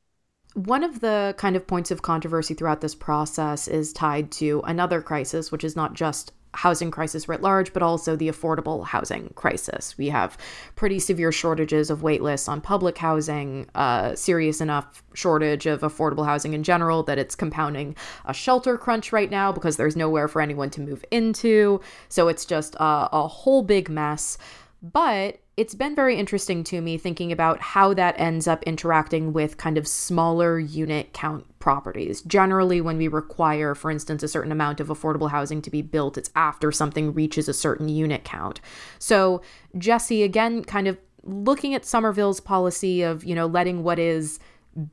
One 0.58 0.82
of 0.82 0.98
the 0.98 1.36
kind 1.38 1.54
of 1.54 1.68
points 1.68 1.92
of 1.92 2.02
controversy 2.02 2.52
throughout 2.52 2.80
this 2.80 2.96
process 2.96 3.68
is 3.68 3.92
tied 3.92 4.32
to 4.32 4.60
another 4.64 5.00
crisis, 5.00 5.52
which 5.52 5.62
is 5.62 5.76
not 5.76 5.94
just 5.94 6.32
housing 6.52 6.90
crisis 6.90 7.28
writ 7.28 7.42
large, 7.42 7.72
but 7.72 7.80
also 7.80 8.16
the 8.16 8.26
affordable 8.26 8.84
housing 8.84 9.30
crisis. 9.36 9.96
We 9.96 10.08
have 10.08 10.36
pretty 10.74 10.98
severe 10.98 11.30
shortages 11.30 11.90
of 11.90 12.00
waitlists 12.00 12.48
on 12.48 12.60
public 12.60 12.98
housing, 12.98 13.68
uh, 13.76 14.16
serious 14.16 14.60
enough 14.60 15.04
shortage 15.14 15.66
of 15.66 15.82
affordable 15.82 16.24
housing 16.24 16.54
in 16.54 16.64
general 16.64 17.04
that 17.04 17.18
it's 17.18 17.36
compounding 17.36 17.94
a 18.24 18.34
shelter 18.34 18.76
crunch 18.76 19.12
right 19.12 19.30
now 19.30 19.52
because 19.52 19.76
there's 19.76 19.94
nowhere 19.94 20.26
for 20.26 20.42
anyone 20.42 20.70
to 20.70 20.80
move 20.80 21.04
into. 21.12 21.80
So 22.08 22.26
it's 22.26 22.44
just 22.44 22.74
a, 22.80 23.08
a 23.12 23.28
whole 23.28 23.62
big 23.62 23.88
mess. 23.88 24.38
But 24.82 25.38
it's 25.58 25.74
been 25.74 25.96
very 25.96 26.14
interesting 26.14 26.62
to 26.62 26.80
me 26.80 26.96
thinking 26.96 27.32
about 27.32 27.60
how 27.60 27.92
that 27.92 28.14
ends 28.16 28.46
up 28.46 28.62
interacting 28.62 29.32
with 29.32 29.56
kind 29.56 29.76
of 29.76 29.88
smaller 29.88 30.56
unit 30.56 31.12
count 31.12 31.44
properties. 31.58 32.22
Generally, 32.22 32.80
when 32.80 32.96
we 32.96 33.08
require, 33.08 33.74
for 33.74 33.90
instance, 33.90 34.22
a 34.22 34.28
certain 34.28 34.52
amount 34.52 34.78
of 34.78 34.86
affordable 34.86 35.32
housing 35.32 35.60
to 35.62 35.68
be 35.68 35.82
built, 35.82 36.16
it's 36.16 36.30
after 36.36 36.70
something 36.70 37.12
reaches 37.12 37.48
a 37.48 37.52
certain 37.52 37.88
unit 37.88 38.22
count. 38.22 38.60
So, 39.00 39.42
Jesse, 39.76 40.22
again, 40.22 40.62
kind 40.62 40.86
of 40.86 40.96
looking 41.24 41.74
at 41.74 41.84
Somerville's 41.84 42.38
policy 42.38 43.02
of, 43.02 43.24
you 43.24 43.34
know, 43.34 43.46
letting 43.46 43.82
what 43.82 43.98
is 43.98 44.38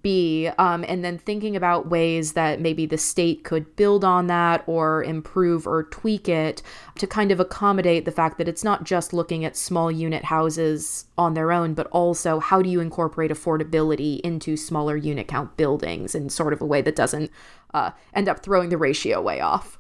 be 0.02 0.50
um, 0.58 0.84
and 0.88 1.04
then 1.04 1.18
thinking 1.18 1.56
about 1.56 1.90
ways 1.90 2.34
that 2.34 2.60
maybe 2.60 2.86
the 2.86 2.98
state 2.98 3.44
could 3.44 3.76
build 3.76 4.04
on 4.04 4.28
that 4.28 4.64
or 4.66 5.04
improve 5.04 5.68
or 5.68 5.84
tweak 5.84 6.28
it 6.28 6.62
to 6.96 7.06
kind 7.06 7.32
of 7.32 7.40
accommodate 7.40 8.06
the 8.06 8.12
fact 8.12 8.38
that 8.38 8.48
it's 8.48 8.64
not 8.64 8.84
just 8.84 9.14
looking 9.14 9.46
at 9.46 9.56
small 9.56 9.92
unit 9.92 10.24
houses 10.26 11.06
on 11.18 11.36
their 11.36 11.52
own 11.52 11.74
but 11.74 11.88
also 11.88 12.40
how 12.40 12.62
do 12.62 12.70
you 12.70 12.80
incorporate 12.80 13.30
affordability 13.30 14.20
into 14.22 14.58
smaller 14.58 14.98
unit 14.98 15.28
count 15.28 15.56
buildings 15.56 16.16
in 16.16 16.30
sort 16.30 16.54
of 16.54 16.62
a 16.62 16.66
way 16.66 16.82
that 16.82 16.96
doesn't 16.96 17.30
uh, 17.74 17.92
end 18.14 18.28
up 18.28 18.40
throwing 18.42 18.70
the 18.70 18.78
ratio 18.78 19.22
way 19.22 19.40
off? 19.40 19.78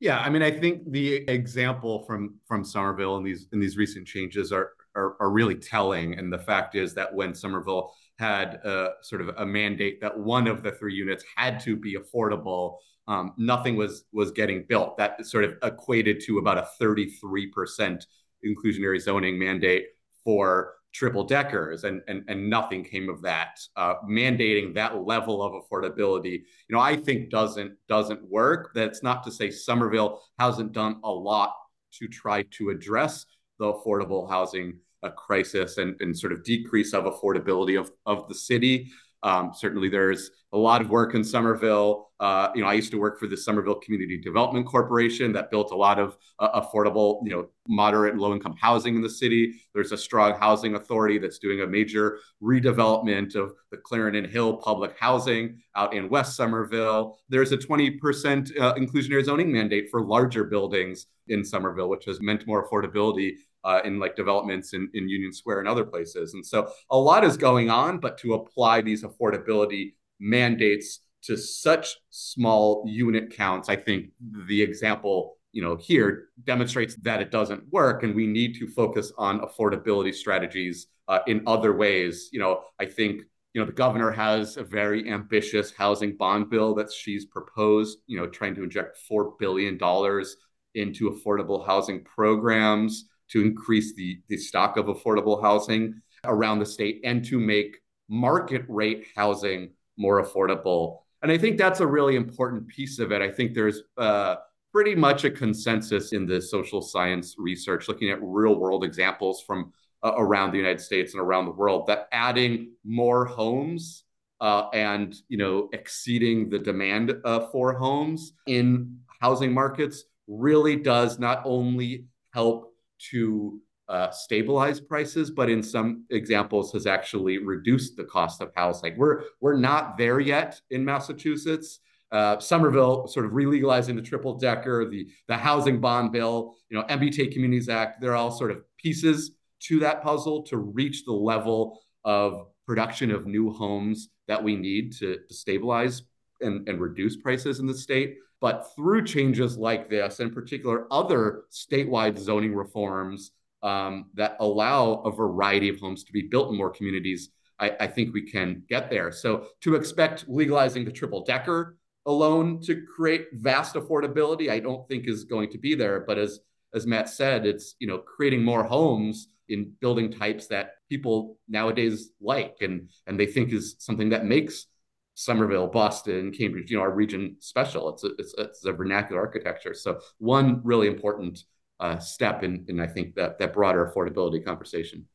Yeah 0.00 0.18
i 0.18 0.30
mean 0.30 0.42
i 0.42 0.50
think 0.50 0.90
the 0.90 1.16
example 1.28 2.04
from 2.04 2.34
from 2.46 2.64
somerville 2.64 3.18
and 3.18 3.26
these 3.26 3.46
and 3.52 3.62
these 3.62 3.76
recent 3.76 4.06
changes 4.06 4.50
are, 4.50 4.72
are 4.94 5.16
are 5.20 5.30
really 5.30 5.54
telling. 5.54 6.18
And 6.18 6.32
the 6.32 6.38
fact 6.38 6.74
is 6.74 6.94
that 6.94 7.12
when 7.14 7.34
somerville 7.34 7.94
had 8.22 8.54
a, 8.64 8.92
sort 9.02 9.20
of 9.20 9.30
a 9.36 9.44
mandate 9.44 10.00
that 10.00 10.16
one 10.16 10.46
of 10.46 10.62
the 10.62 10.70
three 10.70 10.94
units 10.94 11.24
had 11.36 11.58
to 11.60 11.76
be 11.76 11.96
affordable. 11.96 12.76
Um, 13.08 13.32
nothing 13.36 13.74
was 13.74 14.04
was 14.12 14.30
getting 14.30 14.64
built. 14.68 14.96
That 14.96 15.26
sort 15.26 15.44
of 15.44 15.54
equated 15.64 16.22
to 16.26 16.38
about 16.38 16.56
a 16.56 16.68
33% 16.80 18.06
inclusionary 18.46 19.00
zoning 19.00 19.36
mandate 19.36 19.86
for 20.24 20.74
triple 20.92 21.24
deckers, 21.24 21.82
and 21.82 22.00
and 22.06 22.22
and 22.28 22.48
nothing 22.48 22.84
came 22.84 23.08
of 23.08 23.22
that. 23.22 23.58
Uh, 23.74 23.94
mandating 24.08 24.72
that 24.74 25.04
level 25.04 25.42
of 25.42 25.52
affordability, 25.60 26.44
you 26.68 26.72
know, 26.76 26.80
I 26.80 26.94
think 26.94 27.28
doesn't 27.28 27.72
doesn't 27.88 28.22
work. 28.30 28.70
That's 28.72 29.02
not 29.02 29.24
to 29.24 29.32
say 29.32 29.50
Somerville 29.50 30.22
hasn't 30.38 30.72
done 30.72 31.00
a 31.02 31.10
lot 31.10 31.54
to 31.98 32.06
try 32.06 32.42
to 32.58 32.70
address 32.70 33.26
the 33.58 33.72
affordable 33.72 34.30
housing 34.30 34.78
uh, 35.02 35.10
crisis 35.10 35.78
and, 35.78 35.96
and 36.00 36.16
sort 36.16 36.32
of 36.32 36.44
decrease 36.44 36.94
of 36.94 37.04
affordability 37.04 37.78
of, 37.78 37.90
of 38.06 38.28
the 38.28 38.34
city. 38.34 38.90
Um, 39.24 39.52
certainly, 39.54 39.88
there's 39.88 40.30
a 40.52 40.58
lot 40.58 40.80
of 40.80 40.90
work 40.90 41.14
in 41.14 41.22
Somerville. 41.22 42.10
Uh, 42.18 42.50
you 42.54 42.60
know, 42.60 42.68
I 42.68 42.74
used 42.74 42.90
to 42.90 42.98
work 42.98 43.18
for 43.18 43.26
the 43.26 43.36
Somerville 43.36 43.76
Community 43.76 44.20
Development 44.20 44.66
Corporation 44.66 45.32
that 45.32 45.50
built 45.50 45.70
a 45.70 45.76
lot 45.76 45.98
of 45.98 46.16
uh, 46.40 46.60
affordable, 46.60 47.20
you 47.24 47.30
know, 47.30 47.48
moderate 47.68 48.12
and 48.12 48.20
low 48.20 48.32
income 48.32 48.56
housing 48.60 48.96
in 48.96 49.02
the 49.02 49.08
city. 49.08 49.54
There's 49.74 49.92
a 49.92 49.96
strong 49.96 50.34
housing 50.34 50.74
authority 50.74 51.18
that's 51.18 51.38
doing 51.38 51.60
a 51.60 51.66
major 51.66 52.18
redevelopment 52.42 53.34
of 53.36 53.54
the 53.70 53.76
Clarendon 53.76 54.28
Hill 54.28 54.56
public 54.56 54.96
housing 54.98 55.62
out 55.76 55.94
in 55.94 56.08
West 56.08 56.36
Somerville. 56.36 57.18
There's 57.28 57.52
a 57.52 57.56
20% 57.58 58.60
uh, 58.60 58.74
inclusionary 58.74 59.24
zoning 59.24 59.52
mandate 59.52 59.88
for 59.90 60.02
larger 60.02 60.44
buildings 60.44 61.06
in 61.28 61.44
Somerville, 61.44 61.88
which 61.88 62.04
has 62.06 62.20
meant 62.20 62.46
more 62.46 62.68
affordability 62.68 63.34
uh, 63.64 63.80
in 63.84 63.98
like 63.98 64.16
developments 64.16 64.74
in, 64.74 64.88
in 64.94 65.08
Union 65.08 65.32
Square 65.32 65.60
and 65.60 65.68
other 65.68 65.84
places. 65.84 66.34
And 66.34 66.44
so 66.44 66.72
a 66.90 66.98
lot 66.98 67.24
is 67.24 67.36
going 67.36 67.70
on, 67.70 67.98
but 67.98 68.18
to 68.18 68.34
apply 68.34 68.80
these 68.80 69.04
affordability 69.04 69.94
mandates 70.20 71.00
to 71.22 71.36
such 71.36 71.96
small 72.10 72.84
unit 72.86 73.34
counts, 73.34 73.68
I 73.68 73.76
think 73.76 74.10
the 74.48 74.60
example 74.60 75.36
you 75.52 75.62
know 75.62 75.76
here 75.76 76.28
demonstrates 76.44 76.96
that 77.02 77.20
it 77.20 77.30
doesn't 77.30 77.70
work, 77.72 78.02
and 78.02 78.14
we 78.14 78.26
need 78.26 78.54
to 78.56 78.66
focus 78.66 79.12
on 79.18 79.40
affordability 79.40 80.14
strategies 80.14 80.86
uh, 81.08 81.20
in 81.26 81.42
other 81.46 81.74
ways. 81.74 82.30
You 82.32 82.40
know, 82.40 82.62
I 82.80 82.86
think 82.86 83.22
you 83.52 83.60
know 83.60 83.66
the 83.66 83.72
governor 83.72 84.10
has 84.10 84.56
a 84.56 84.64
very 84.64 85.10
ambitious 85.10 85.72
housing 85.72 86.16
bond 86.16 86.50
bill 86.50 86.74
that 86.76 86.90
she's 86.90 87.26
proposed. 87.26 87.98
You 88.06 88.18
know, 88.18 88.26
trying 88.26 88.54
to 88.56 88.64
inject 88.64 88.96
four 89.08 89.34
billion 89.38 89.76
dollars 89.76 90.36
into 90.74 91.10
affordable 91.10 91.64
housing 91.64 92.02
programs 92.02 93.10
to 93.32 93.42
increase 93.42 93.94
the, 93.94 94.20
the 94.28 94.36
stock 94.36 94.76
of 94.76 94.86
affordable 94.86 95.42
housing 95.42 96.00
around 96.24 96.58
the 96.58 96.66
state 96.66 97.00
and 97.04 97.24
to 97.24 97.38
make 97.38 97.78
market 98.08 98.64
rate 98.68 99.06
housing 99.16 99.70
more 99.96 100.22
affordable. 100.22 100.98
And 101.22 101.30
I 101.30 101.38
think 101.38 101.56
that's 101.56 101.80
a 101.80 101.86
really 101.86 102.16
important 102.16 102.68
piece 102.68 102.98
of 102.98 103.12
it. 103.12 103.22
I 103.22 103.30
think 103.30 103.54
there's 103.54 103.82
uh, 103.96 104.36
pretty 104.72 104.94
much 104.94 105.24
a 105.24 105.30
consensus 105.30 106.12
in 106.12 106.26
the 106.26 106.40
social 106.40 106.80
science 106.80 107.36
research 107.38 107.88
looking 107.88 108.10
at 108.10 108.18
real 108.22 108.58
world 108.58 108.84
examples 108.84 109.42
from 109.46 109.72
uh, 110.02 110.14
around 110.16 110.50
the 110.50 110.58
United 110.58 110.80
States 110.80 111.14
and 111.14 111.20
around 111.20 111.44
the 111.44 111.52
world 111.52 111.86
that 111.86 112.08
adding 112.12 112.72
more 112.84 113.24
homes 113.24 114.04
uh, 114.40 114.68
and 114.74 115.14
you 115.28 115.38
know 115.38 115.68
exceeding 115.72 116.50
the 116.50 116.58
demand 116.58 117.14
uh, 117.24 117.46
for 117.52 117.72
homes 117.72 118.32
in 118.46 118.98
housing 119.20 119.52
markets 119.52 120.04
really 120.26 120.74
does 120.74 121.18
not 121.18 121.42
only 121.44 122.06
help 122.32 122.71
to 123.10 123.60
uh, 123.88 124.10
stabilize 124.10 124.80
prices, 124.80 125.30
but 125.30 125.50
in 125.50 125.62
some 125.62 126.04
examples 126.10 126.72
has 126.72 126.86
actually 126.86 127.38
reduced 127.38 127.96
the 127.96 128.04
cost 128.04 128.40
of 128.40 128.50
housing. 128.54 128.96
We're 128.96 129.24
we're 129.40 129.56
not 129.56 129.98
there 129.98 130.20
yet 130.20 130.60
in 130.70 130.84
Massachusetts. 130.84 131.80
Uh, 132.10 132.38
Somerville 132.38 133.06
sort 133.06 133.24
of 133.24 133.32
re-legalizing 133.32 133.96
the 133.96 134.02
triple 134.02 134.38
decker, 134.38 134.88
the 134.88 135.08
the 135.28 135.36
housing 135.36 135.80
bond 135.80 136.12
bill, 136.12 136.56
you 136.68 136.78
know, 136.78 136.84
MBTA 136.84 137.32
Communities 137.32 137.68
Act. 137.68 138.00
They're 138.00 138.14
all 138.14 138.30
sort 138.30 138.50
of 138.50 138.62
pieces 138.78 139.32
to 139.64 139.80
that 139.80 140.02
puzzle 140.02 140.42
to 140.44 140.56
reach 140.56 141.04
the 141.04 141.12
level 141.12 141.80
of 142.04 142.46
production 142.66 143.10
of 143.10 143.26
new 143.26 143.52
homes 143.52 144.08
that 144.28 144.42
we 144.42 144.56
need 144.56 144.92
to, 144.92 145.18
to 145.28 145.34
stabilize 145.34 146.02
and, 146.40 146.68
and 146.68 146.80
reduce 146.80 147.16
prices 147.16 147.60
in 147.60 147.66
the 147.66 147.74
state. 147.74 148.16
But 148.42 148.74
through 148.74 149.04
changes 149.06 149.56
like 149.56 149.88
this, 149.88 150.18
in 150.18 150.32
particular, 150.32 150.88
other 150.90 151.44
statewide 151.52 152.18
zoning 152.18 152.56
reforms 152.56 153.30
um, 153.62 154.10
that 154.14 154.36
allow 154.40 154.94
a 155.04 155.12
variety 155.12 155.68
of 155.68 155.78
homes 155.78 156.02
to 156.02 156.12
be 156.12 156.22
built 156.22 156.50
in 156.50 156.56
more 156.58 156.68
communities, 156.68 157.30
I, 157.60 157.76
I 157.78 157.86
think 157.86 158.12
we 158.12 158.28
can 158.28 158.64
get 158.68 158.90
there. 158.90 159.12
So 159.12 159.46
to 159.60 159.76
expect 159.76 160.24
legalizing 160.28 160.84
the 160.84 160.90
triple 160.90 161.24
decker 161.24 161.76
alone 162.04 162.60
to 162.62 162.84
create 162.84 163.28
vast 163.34 163.76
affordability, 163.76 164.50
I 164.50 164.58
don't 164.58 164.88
think 164.88 165.06
is 165.06 165.22
going 165.22 165.50
to 165.50 165.58
be 165.58 165.76
there. 165.76 166.00
But 166.00 166.18
as 166.18 166.40
as 166.74 166.84
Matt 166.84 167.10
said, 167.10 167.46
it's 167.46 167.76
you 167.78 167.86
know 167.86 167.98
creating 167.98 168.42
more 168.42 168.64
homes 168.64 169.28
in 169.48 169.72
building 169.80 170.10
types 170.10 170.48
that 170.48 170.72
people 170.88 171.36
nowadays 171.48 172.10
like 172.20 172.56
and 172.60 172.90
and 173.06 173.20
they 173.20 173.26
think 173.26 173.52
is 173.52 173.76
something 173.78 174.08
that 174.08 174.24
makes 174.24 174.66
Somerville, 175.14 175.66
Boston, 175.66 176.32
Cambridge, 176.32 176.70
you 176.70 176.76
know, 176.76 176.82
our 176.82 176.92
region 176.92 177.36
special. 177.38 177.90
It's 177.90 178.04
a, 178.04 178.10
it's, 178.18 178.34
it's 178.38 178.64
a 178.64 178.72
vernacular 178.72 179.20
architecture. 179.20 179.74
So 179.74 180.00
one 180.18 180.60
really 180.64 180.86
important 180.86 181.44
uh, 181.80 181.98
step 181.98 182.42
in, 182.42 182.64
in 182.68 182.80
I 182.80 182.86
think 182.86 183.14
that 183.16 183.38
that 183.38 183.52
broader 183.52 183.92
affordability 183.94 184.44
conversation. 184.44 185.06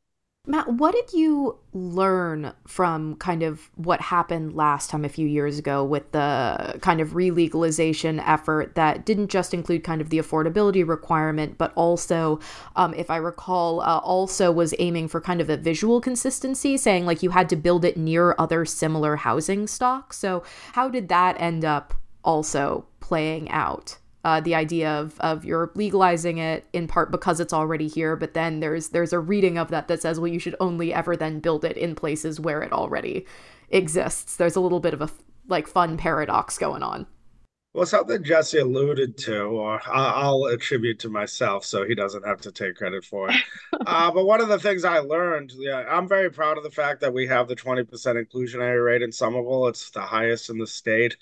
Matt, 0.50 0.72
what 0.72 0.96
did 0.96 1.12
you 1.12 1.58
learn 1.74 2.54
from 2.66 3.18
kind 3.18 3.44
of 3.44 3.70
what 3.76 4.00
happened 4.00 4.56
last 4.56 4.90
time 4.90 5.04
a 5.04 5.10
few 5.10 5.28
years 5.28 5.60
ago 5.60 5.84
with 5.84 6.10
the 6.14 6.80
kind 6.82 7.02
of 7.02 7.10
relegalization 7.10 8.24
effort 8.26 8.74
that 8.76 9.06
didn't 9.06 9.28
just 9.28 9.54
include 9.54 9.84
kind 9.84 10.00
of 10.00 10.10
the 10.10 10.20
affordability 10.20 10.88
requirement, 10.88 11.58
but 11.58 11.74
also, 11.76 12.40
um, 12.78 12.94
if 12.94 13.10
I 13.12 13.18
recall, 13.18 13.82
uh, 13.82 13.98
also 13.98 14.50
was 14.50 14.74
aiming 14.80 15.10
for 15.10 15.20
kind 15.20 15.42
of 15.42 15.50
a 15.50 15.58
visual 15.58 16.00
consistency, 16.00 16.78
saying 16.78 17.06
like 17.06 17.22
you 17.22 17.32
had 17.32 17.50
to 17.50 17.58
build 17.58 17.84
it 17.84 17.98
near 17.98 18.34
other 18.40 18.64
similar 18.64 19.18
housing 19.18 19.68
stock. 19.68 20.14
So, 20.14 20.44
how 20.72 20.88
did 20.88 21.10
that 21.10 21.36
end 21.42 21.66
up 21.66 21.94
also 22.24 22.86
playing 23.02 23.52
out? 23.52 23.98
Uh, 24.24 24.42
the 24.42 24.56
idea 24.56 24.90
of 24.90 25.20
of 25.20 25.46
you're 25.46 25.72
legalizing 25.76 26.38
it 26.38 26.66
in 26.74 26.88
part 26.88 27.12
because 27.12 27.40
it's 27.40 27.54
already 27.54 27.88
here, 27.88 28.16
but 28.16 28.34
then 28.34 28.60
there's 28.60 28.90
there's 28.90 29.14
a 29.14 29.20
reading 29.20 29.58
of 29.58 29.70
that 29.70 29.88
that 29.88 30.02
says, 30.02 30.20
well, 30.20 30.28
you 30.28 30.40
should 30.40 30.56
only 30.60 30.94
ever 30.94 31.16
then 31.16 31.40
build 31.40 31.64
it 31.64 31.78
in 31.78 31.96
places 31.96 32.40
where 32.40 32.62
it 32.62 32.72
already 32.72 33.26
exists. 33.70 34.36
There's 34.36 34.56
a 34.56 34.62
little 34.62 34.80
bit 34.80 34.94
of 34.94 35.02
a 35.02 35.10
like 35.48 35.68
fun 35.68 35.98
paradox 35.98 36.58
going 36.58 36.84
on. 36.84 37.08
Well, 37.74 37.86
something 37.86 38.24
Jesse 38.24 38.58
alluded 38.58 39.20
to, 39.20 39.40
or 39.44 39.80
I'll 39.86 40.46
attribute 40.46 40.98
to 41.00 41.10
myself, 41.10 41.64
so 41.64 41.86
he 41.86 41.94
doesn't 41.94 42.26
have 42.26 42.42
to 42.42 42.52
take 42.52 42.76
credit 42.76 43.06
for 43.06 43.30
it. 43.30 43.36
uh, 43.86 44.10
but 44.10 44.26
one 44.26 44.42
of 44.42 44.48
the 44.48 44.58
things 44.58 44.84
I 44.84 44.98
learned, 44.98 45.52
yeah, 45.56 45.86
I'm 45.88 46.08
very 46.08 46.32
proud 46.32 46.58
of 46.58 46.64
the 46.64 46.72
fact 46.72 47.02
that 47.02 47.14
we 47.14 47.28
have 47.28 47.48
the 47.48 47.56
20% 47.56 47.86
inclusionary 47.86 48.84
rate 48.84 49.04
in 49.04 49.12
Somerville. 49.12 49.68
It's 49.68 49.92
the 49.92 50.02
highest 50.02 50.50
in 50.50 50.58
the 50.58 50.66
state. 50.66 51.18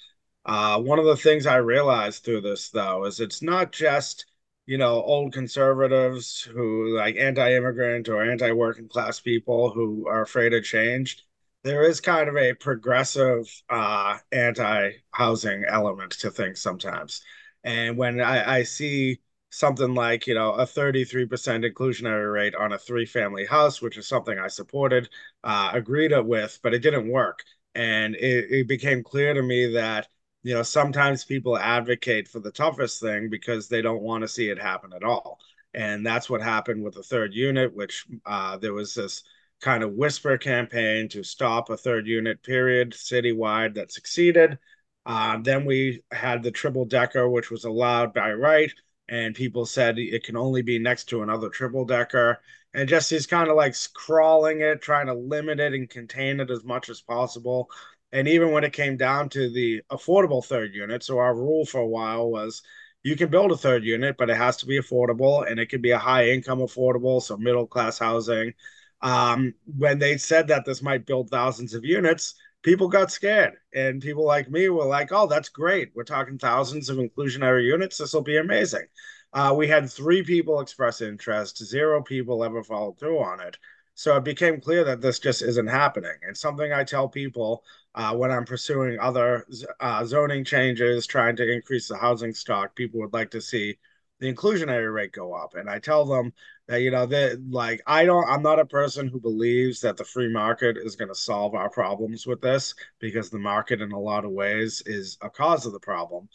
Uh, 0.45 0.79
one 0.79 0.99
of 0.99 1.05
the 1.05 1.17
things 1.17 1.45
I 1.47 1.57
realized 1.57 2.23
through 2.23 2.41
this, 2.41 2.69
though, 2.69 3.05
is 3.05 3.19
it's 3.19 3.41
not 3.41 3.71
just 3.71 4.25
you 4.67 4.77
know 4.77 5.01
old 5.03 5.33
conservatives 5.33 6.41
who 6.41 6.95
like 6.95 7.15
anti-immigrant 7.17 8.09
or 8.09 8.23
anti-working 8.23 8.87
class 8.87 9.19
people 9.19 9.71
who 9.71 10.07
are 10.07 10.21
afraid 10.21 10.53
of 10.53 10.63
change. 10.63 11.23
There 11.63 11.83
is 11.83 11.99
kind 11.99 12.29
of 12.29 12.37
a 12.37 12.53
progressive 12.53 13.47
uh, 13.69 14.19
anti-housing 14.31 15.65
element 15.67 16.11
to 16.19 16.29
things 16.31 16.61
sometimes, 16.61 17.21
and 17.63 17.97
when 17.97 18.21
I, 18.21 18.57
I 18.57 18.63
see 18.63 19.21
something 19.49 19.93
like 19.95 20.27
you 20.27 20.35
know 20.35 20.51
a 20.53 20.65
33% 20.67 21.63
inclusionary 21.65 22.31
rate 22.31 22.55
on 22.55 22.71
a 22.73 22.77
three-family 22.77 23.45
house, 23.45 23.81
which 23.81 23.97
is 23.97 24.07
something 24.07 24.37
I 24.37 24.47
supported, 24.47 25.09
uh, 25.43 25.71
agreed 25.73 26.11
with, 26.25 26.59
but 26.61 26.73
it 26.75 26.79
didn't 26.83 27.09
work, 27.09 27.43
and 27.73 28.15
it, 28.15 28.51
it 28.51 28.67
became 28.67 29.01
clear 29.03 29.33
to 29.33 29.41
me 29.41 29.73
that 29.73 30.07
you 30.45 30.53
know, 30.53 30.61
sometimes 30.61 31.23
people 31.23 31.57
advocate 31.57 32.27
for 32.27 32.39
the 32.39 32.51
toughest 32.51 33.01
thing 33.01 33.31
because 33.31 33.67
they 33.67 33.81
don't 33.81 34.03
want 34.03 34.21
to 34.21 34.27
see 34.27 34.49
it 34.49 34.61
happen 34.61 34.93
at 34.95 35.03
all. 35.03 35.39
And 35.73 36.05
that's 36.05 36.29
what 36.29 36.43
happened 36.43 36.83
with 36.83 36.93
the 36.93 37.01
third 37.01 37.33
unit, 37.33 37.75
which 37.75 38.05
uh, 38.27 38.55
there 38.57 38.71
was 38.71 38.93
this 38.93 39.23
kind 39.59 39.81
of 39.81 39.93
whisper 39.93 40.37
campaign 40.37 41.09
to 41.09 41.23
stop 41.23 41.71
a 41.71 41.77
third 41.77 42.05
unit 42.05 42.43
period 42.43 42.91
citywide 42.91 43.73
that 43.73 43.91
succeeded. 43.91 44.59
Uh, 45.03 45.39
then 45.41 45.65
we 45.65 46.03
had 46.11 46.43
the 46.43 46.51
triple 46.51 46.85
decker, 46.85 47.27
which 47.27 47.49
was 47.49 47.65
allowed 47.65 48.13
by 48.13 48.31
right. 48.31 48.71
And 49.09 49.33
people 49.33 49.65
said 49.65 49.97
it 49.97 50.25
can 50.25 50.37
only 50.37 50.61
be 50.61 50.77
next 50.77 51.05
to 51.05 51.23
another 51.23 51.49
triple 51.49 51.85
decker. 51.85 52.37
And 52.75 52.87
just 52.87 53.09
he's 53.09 53.25
kind 53.25 53.49
of 53.49 53.55
like 53.55 53.73
crawling 53.95 54.61
it, 54.61 54.79
trying 54.79 55.07
to 55.07 55.13
limit 55.15 55.59
it 55.59 55.73
and 55.73 55.89
contain 55.89 56.39
it 56.39 56.51
as 56.51 56.63
much 56.63 56.89
as 56.89 57.01
possible. 57.01 57.67
And 58.15 58.29
even 58.29 58.51
when 58.51 58.63
it 58.63 58.71
came 58.71 58.95
down 58.95 59.27
to 59.31 59.49
the 59.49 59.81
affordable 59.91 60.43
third 60.43 60.73
unit, 60.73 61.03
so 61.03 61.17
our 61.19 61.35
rule 61.35 61.65
for 61.65 61.81
a 61.81 61.87
while 61.87 62.29
was 62.31 62.63
you 63.03 63.17
can 63.17 63.27
build 63.27 63.51
a 63.51 63.57
third 63.57 63.83
unit, 63.83 64.15
but 64.17 64.29
it 64.29 64.37
has 64.37 64.55
to 64.57 64.65
be 64.65 64.79
affordable 64.79 65.45
and 65.45 65.59
it 65.59 65.67
can 65.67 65.81
be 65.81 65.91
a 65.91 65.97
high 65.97 66.29
income 66.29 66.59
affordable, 66.59 67.21
so 67.21 67.35
middle 67.35 67.67
class 67.67 67.99
housing. 67.99 68.53
Um, 69.01 69.53
when 69.65 69.99
they 69.99 70.15
said 70.17 70.47
that 70.47 70.63
this 70.63 70.81
might 70.81 71.05
build 71.05 71.29
thousands 71.29 71.73
of 71.73 71.83
units, 71.83 72.35
people 72.63 72.87
got 72.87 73.11
scared. 73.11 73.55
And 73.73 74.01
people 74.01 74.25
like 74.25 74.49
me 74.49 74.69
were 74.69 74.85
like, 74.85 75.11
oh, 75.11 75.27
that's 75.27 75.49
great. 75.49 75.91
We're 75.93 76.05
talking 76.05 76.37
thousands 76.37 76.89
of 76.89 76.97
inclusionary 76.97 77.65
units. 77.65 77.97
This 77.97 78.13
will 78.13 78.21
be 78.21 78.37
amazing. 78.37 78.85
Uh, 79.33 79.53
we 79.57 79.67
had 79.67 79.89
three 79.91 80.23
people 80.23 80.61
express 80.61 81.01
interest, 81.01 81.61
zero 81.65 82.01
people 82.01 82.45
ever 82.45 82.63
followed 82.63 82.97
through 82.97 83.19
on 83.19 83.41
it. 83.41 83.57
So 83.93 84.15
it 84.15 84.23
became 84.23 84.61
clear 84.61 84.85
that 84.85 85.01
this 85.01 85.19
just 85.19 85.41
isn't 85.41 85.67
happening. 85.67 86.15
And 86.21 86.35
something 86.35 86.71
I 86.71 86.85
tell 86.85 87.09
people 87.09 87.63
uh, 87.95 88.13
when 88.13 88.29
I'm 88.29 88.45
pursuing 88.45 88.99
other 88.99 89.45
uh, 89.79 90.03
zoning 90.05 90.43
changes, 90.43 91.07
trying 91.07 91.37
to 91.37 91.49
increase 91.51 91.87
the 91.87 91.97
housing 91.97 92.33
stock, 92.33 92.75
people 92.75 92.99
would 92.99 93.13
like 93.13 93.31
to 93.31 93.41
see 93.41 93.77
the 94.19 94.31
inclusionary 94.31 94.93
rate 94.93 95.13
go 95.13 95.33
up. 95.33 95.55
And 95.55 95.69
I 95.69 95.79
tell 95.79 96.05
them 96.05 96.33
that, 96.67 96.81
you 96.81 96.91
know, 96.91 97.05
that 97.05 97.41
like, 97.49 97.81
I 97.87 98.05
don't, 98.05 98.27
I'm 98.29 98.43
not 98.43 98.59
a 98.59 98.65
person 98.65 99.07
who 99.07 99.19
believes 99.19 99.79
that 99.81 99.95
the 99.95 100.03
free 100.03 100.31
market 100.31 100.77
is 100.77 100.97
going 100.97 101.07
to 101.07 101.15
solve 101.15 101.55
our 101.55 101.69
problems 101.69 102.27
with 102.27 102.41
this 102.41 102.75
because 102.99 103.29
the 103.29 103.39
market, 103.39 103.81
in 103.81 103.93
a 103.93 103.99
lot 103.99 104.25
of 104.25 104.31
ways, 104.31 104.83
is 104.85 105.17
a 105.21 105.29
cause 105.29 105.65
of 105.65 105.71
the 105.71 105.79
problem. 105.79 106.27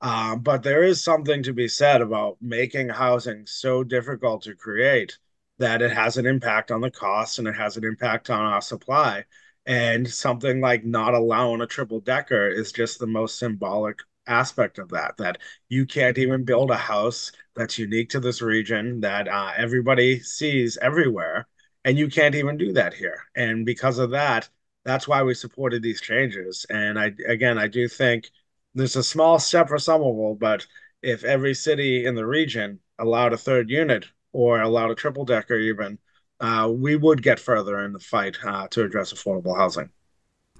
Um, 0.00 0.40
but 0.42 0.62
there 0.62 0.84
is 0.84 1.02
something 1.02 1.42
to 1.42 1.52
be 1.52 1.66
said 1.66 2.00
about 2.00 2.36
making 2.40 2.90
housing 2.90 3.44
so 3.46 3.82
difficult 3.82 4.42
to 4.42 4.54
create 4.54 5.18
that 5.58 5.82
it 5.82 5.90
has 5.90 6.16
an 6.16 6.26
impact 6.26 6.70
on 6.70 6.80
the 6.80 6.90
costs 6.92 7.38
and 7.38 7.48
it 7.48 7.56
has 7.56 7.76
an 7.76 7.84
impact 7.84 8.30
on 8.30 8.40
our 8.40 8.60
supply. 8.60 9.24
And 9.68 10.08
something 10.10 10.60
like 10.60 10.84
not 10.84 11.14
allowing 11.14 11.60
a 11.60 11.66
triple 11.66 12.00
decker 12.00 12.48
is 12.48 12.72
just 12.72 12.98
the 12.98 13.06
most 13.06 13.38
symbolic 13.38 14.00
aspect 14.26 14.78
of 14.78 14.88
that 14.90 15.16
that 15.18 15.38
you 15.68 15.86
can't 15.86 16.18
even 16.18 16.44
build 16.44 16.70
a 16.70 16.76
house 16.76 17.30
that's 17.54 17.78
unique 17.78 18.10
to 18.10 18.20
this 18.20 18.42
region 18.42 19.00
that 19.00 19.28
uh, 19.28 19.52
everybody 19.56 20.20
sees 20.20 20.76
everywhere. 20.78 21.46
And 21.84 21.96
you 21.96 22.08
can't 22.08 22.34
even 22.34 22.56
do 22.56 22.72
that 22.72 22.94
here. 22.94 23.22
And 23.36 23.64
because 23.64 23.98
of 23.98 24.10
that 24.10 24.48
that's 24.84 25.06
why 25.06 25.22
we 25.22 25.34
supported 25.34 25.82
these 25.82 26.00
changes. 26.00 26.64
And 26.70 26.98
i 26.98 27.12
again 27.26 27.58
i 27.58 27.68
do 27.68 27.88
think 27.88 28.30
there's 28.74 28.96
a 28.96 29.02
small 29.02 29.38
step 29.38 29.68
for 29.68 29.78
somerville 29.78 30.34
but 30.34 30.66
if 31.02 31.24
every 31.24 31.54
city 31.54 32.06
in 32.06 32.14
the 32.14 32.26
region 32.26 32.80
allowed 32.98 33.32
a 33.32 33.36
third 33.36 33.70
unit 33.70 34.06
or 34.32 34.60
allowed 34.60 34.90
a 34.90 34.94
triple 34.94 35.24
decker 35.24 35.56
even 35.56 35.98
uh, 36.40 36.70
we 36.72 36.96
would 36.96 37.22
get 37.22 37.38
further 37.38 37.84
in 37.84 37.92
the 37.92 37.98
fight 37.98 38.36
uh, 38.44 38.68
to 38.68 38.84
address 38.84 39.12
affordable 39.12 39.56
housing. 39.56 39.90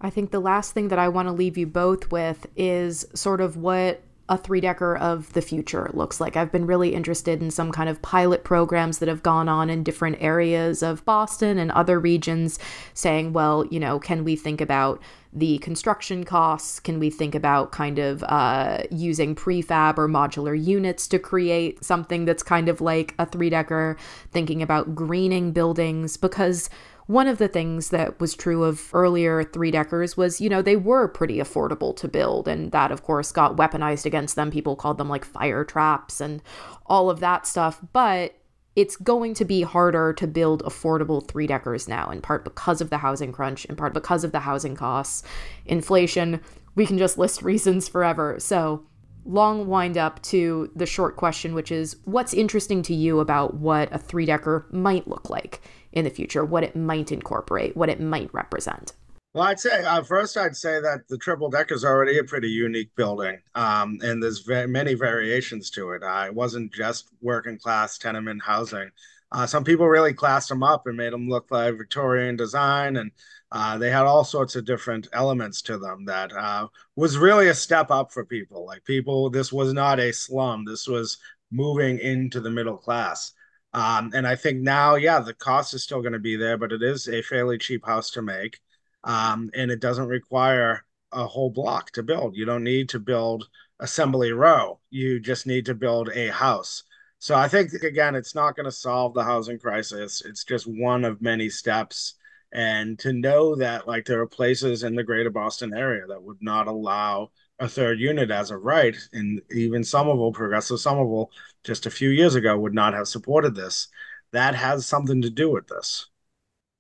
I 0.01 0.11
think 0.11 0.31
the 0.31 0.41
last 0.41 0.73
thing 0.73 0.89
that 0.89 0.99
I 0.99 1.09
want 1.09 1.27
to 1.29 1.33
leave 1.33 1.59
you 1.59 1.67
both 1.67 2.13
with 2.13 2.47
is 2.57 3.07
sort 3.15 3.41
of 3.41 3.57
what 3.57 4.03
a 4.29 4.37
three 4.37 4.61
decker 4.61 4.97
of 4.97 5.33
the 5.33 5.41
future 5.41 5.91
looks 5.95 6.21
like. 6.21 6.37
I've 6.37 6.53
been 6.53 6.67
really 6.67 6.95
interested 6.95 7.41
in 7.43 7.51
some 7.51 7.73
kind 7.73 7.89
of 7.89 8.03
pilot 8.03 8.45
programs 8.45 8.99
that 8.99 9.09
have 9.09 9.23
gone 9.23 9.49
on 9.49 9.71
in 9.71 9.83
different 9.83 10.19
areas 10.21 10.83
of 10.83 11.05
Boston 11.05 11.59
and 11.59 11.71
other 11.73 11.99
regions 11.99 12.59
saying, 12.93 13.33
well, 13.33 13.65
you 13.67 13.81
know, 13.81 13.99
can 13.99 14.25
we 14.25 14.37
think 14.37 14.61
about 14.61 15.01
the 15.33 15.59
construction 15.59 16.25
costs? 16.25 16.81
Can 16.81 16.99
we 16.99 17.11
think 17.11 17.35
about 17.35 17.73
kind 17.73 17.99
of 17.99 18.23
uh, 18.25 18.83
using 18.91 19.35
prefab 19.35 19.99
or 19.99 20.09
modular 20.09 20.59
units 20.61 21.07
to 21.09 21.19
create 21.19 21.83
something 21.85 22.25
that's 22.25 22.43
kind 22.43 22.69
of 22.69 22.81
like 22.81 23.15
a 23.19 23.27
three 23.27 23.51
decker? 23.51 23.97
Thinking 24.31 24.63
about 24.63 24.95
greening 24.95 25.53
buildings 25.53 26.17
because 26.17 26.69
one 27.09 27.27
of 27.27 27.39
the 27.39 27.49
things 27.49 27.89
that 27.89 28.21
was 28.21 28.35
true 28.35 28.65
of 28.65 28.91
earlier 28.93 29.43
three 29.43 29.71
deckers 29.71 30.15
was, 30.15 30.43
you 30.43 30.49
know, 30.51 30.61
they 30.61 30.77
were 30.77 31.09
pretty 31.09 31.39
affordable 31.39 31.97
to 31.97 32.07
build. 32.07 32.47
And 32.47 32.71
that, 32.73 32.93
of 32.93 33.03
course, 33.03 33.33
got 33.33 33.57
weaponized 33.57 34.05
against 34.05 34.37
them. 34.37 34.51
People 34.51 34.77
called 34.77 34.99
them 34.99 35.09
like 35.09 35.25
fire 35.25 35.65
traps 35.65 36.21
and 36.21 36.43
all 36.85 37.09
of 37.09 37.21
that 37.21 37.47
stuff. 37.47 37.81
But 37.95 38.35
it's 38.77 38.95
going 38.97 39.33
to 39.35 39.47
be 39.47 39.63
harder 39.63 40.13
to 40.13 40.27
build 40.27 40.63
affordable 40.65 41.27
three 41.27 41.47
deckers 41.47 41.89
now, 41.89 42.11
in 42.11 42.21
part 42.21 42.45
because 42.45 42.83
of 42.83 42.91
the 42.91 42.99
housing 42.99 43.33
crunch, 43.33 43.65
in 43.65 43.75
part 43.75 43.95
because 43.95 44.23
of 44.23 44.33
the 44.33 44.41
housing 44.41 44.77
costs, 44.77 45.23
inflation. 45.65 46.43
We 46.75 46.85
can 46.85 46.99
just 46.99 47.17
list 47.17 47.41
reasons 47.41 47.89
forever. 47.89 48.37
So, 48.39 48.85
long 49.25 49.67
wind 49.67 49.97
up 49.97 50.21
to 50.25 50.71
the 50.77 50.85
short 50.85 51.17
question, 51.17 51.55
which 51.55 51.73
is 51.73 51.97
what's 52.05 52.35
interesting 52.35 52.83
to 52.83 52.95
you 52.95 53.21
about 53.21 53.55
what 53.55 53.89
a 53.95 53.99
three 53.99 54.27
decker 54.27 54.67
might 54.71 55.09
look 55.09 55.31
like? 55.31 55.63
In 55.93 56.05
the 56.05 56.11
future, 56.11 56.45
what 56.45 56.63
it 56.63 56.77
might 56.77 57.13
incorporate, 57.13 57.77
what 57.77 57.89
it 57.89 58.01
might 58.01 58.33
represent? 58.33 58.93
Well, 59.35 59.47
I'd 59.47 59.61
say 59.61 59.85
uh, 59.85 60.03
first, 60.03 60.37
I'd 60.37 60.57
say 60.57 60.81
that 60.81 61.07
the 61.09 61.19
triple 61.19 61.51
deck 61.51 61.71
is 61.71 61.85
already 61.85 62.19
a 62.19 62.25
pretty 62.25 62.49
unique 62.49 62.95
building, 62.97 63.39
um, 63.55 63.99
and 64.03 64.23
there's 64.23 64.41
very 64.41 64.67
many 64.67 64.95
variations 64.95 65.71
to 65.71 65.93
it. 65.93 66.03
Uh, 66.03 66.25
it 66.27 66.35
wasn't 66.35 66.73
just 66.73 67.09
working 67.21 67.59
class 67.59 67.99
tenement 67.99 68.43
housing. 68.43 68.91
Uh, 69.31 69.47
some 69.47 69.65
people 69.65 69.87
really 69.87 70.15
classed 70.15 70.49
them 70.49 70.63
up 70.63 70.87
and 70.87 70.97
made 70.97 71.13
them 71.13 71.29
look 71.29 71.51
like 71.51 71.77
Victorian 71.77 72.37
design, 72.37 72.97
and 72.97 73.11
uh, 73.53 73.77
they 73.77 73.91
had 73.91 74.07
all 74.07 74.25
sorts 74.25 74.57
of 74.57 74.65
different 74.65 75.09
elements 75.13 75.63
to 75.63 75.79
them 75.79 76.05
that 76.07 76.33
uh, 76.33 76.67
was 76.97 77.19
really 77.19 77.49
a 77.49 77.55
step 77.55 77.91
up 77.91 78.11
for 78.11 78.25
people. 78.25 78.65
Like 78.67 78.85
people, 78.85 79.29
this 79.31 79.53
was 79.53 79.73
not 79.73 80.01
a 80.01 80.13
slum. 80.13 80.65
This 80.65 80.87
was 80.89 81.19
moving 81.51 81.99
into 81.99 82.41
the 82.41 82.51
middle 82.51 82.77
class. 82.77 83.33
Um, 83.79 84.11
and 84.13 84.27
I 84.27 84.35
think 84.35 84.61
now, 84.61 84.97
yeah, 84.97 85.21
the 85.21 85.35
cost 85.35 85.73
is 85.73 85.85
still 85.85 86.01
going 86.01 86.13
to 86.13 86.19
be 86.19 86.35
there, 86.35 86.59
but 86.59 86.73
it 86.73 86.83
is 86.83 87.07
a 87.07 87.23
fairly 87.23 87.59
cheap 87.59 87.87
house 87.87 88.11
to 88.11 88.23
make. 88.23 88.59
Um, 89.05 89.51
and 89.55 89.71
it 89.71 89.79
doesn't 89.79 90.09
require 90.09 90.85
a 91.13 91.25
whole 91.25 91.51
block 91.51 91.93
to 91.93 92.03
build. 92.03 92.35
You 92.35 92.45
don't 92.45 92.65
need 92.65 92.89
to 92.89 92.99
build 92.99 93.49
assembly 93.79 94.33
row. 94.33 94.81
You 94.91 95.21
just 95.21 95.47
need 95.47 95.65
to 95.67 95.77
build 95.77 96.11
a 96.13 96.27
house. 96.27 96.83
So 97.21 97.37
I 97.37 97.47
think 97.47 97.73
again, 97.73 98.17
it's 98.17 98.35
not 98.35 98.57
going 98.57 98.65
to 98.65 98.73
solve 98.73 99.15
the 99.15 99.23
housing 99.23 99.61
crisis. 99.61 100.25
It's 100.27 100.43
just 100.43 100.67
one 100.67 101.05
of 101.05 101.23
many 101.23 101.49
steps. 101.49 102.15
And 102.53 102.99
to 102.99 103.13
know 103.13 103.55
that 103.57 103.87
like 103.87 104.07
there 104.07 104.21
are 104.21 104.27
places 104.27 104.83
in 104.83 104.97
the 104.97 105.05
greater 105.05 105.31
Boston 105.31 105.73
area 105.73 106.05
that 106.09 106.23
would 106.23 106.39
not 106.41 106.67
allow 106.67 107.31
a 107.61 107.69
third 107.69 107.99
unit 107.99 108.31
as 108.31 108.51
a 108.51 108.57
right, 108.57 108.97
and 109.13 109.41
even 109.51 109.83
Somerville, 109.83 110.33
Progressive 110.33 110.79
Somerville, 110.79 111.31
just 111.69 111.85
a 111.85 111.91
few 111.91 112.09
years 112.09 112.35
ago 112.35 112.59
would 112.59 112.73
not 112.73 112.95
have 112.95 113.07
supported 113.07 113.55
this. 113.55 113.89
That 114.33 114.55
has 114.55 114.87
something 114.87 115.21
to 115.21 115.29
do 115.29 115.51
with 115.51 115.67
this. 115.69 116.07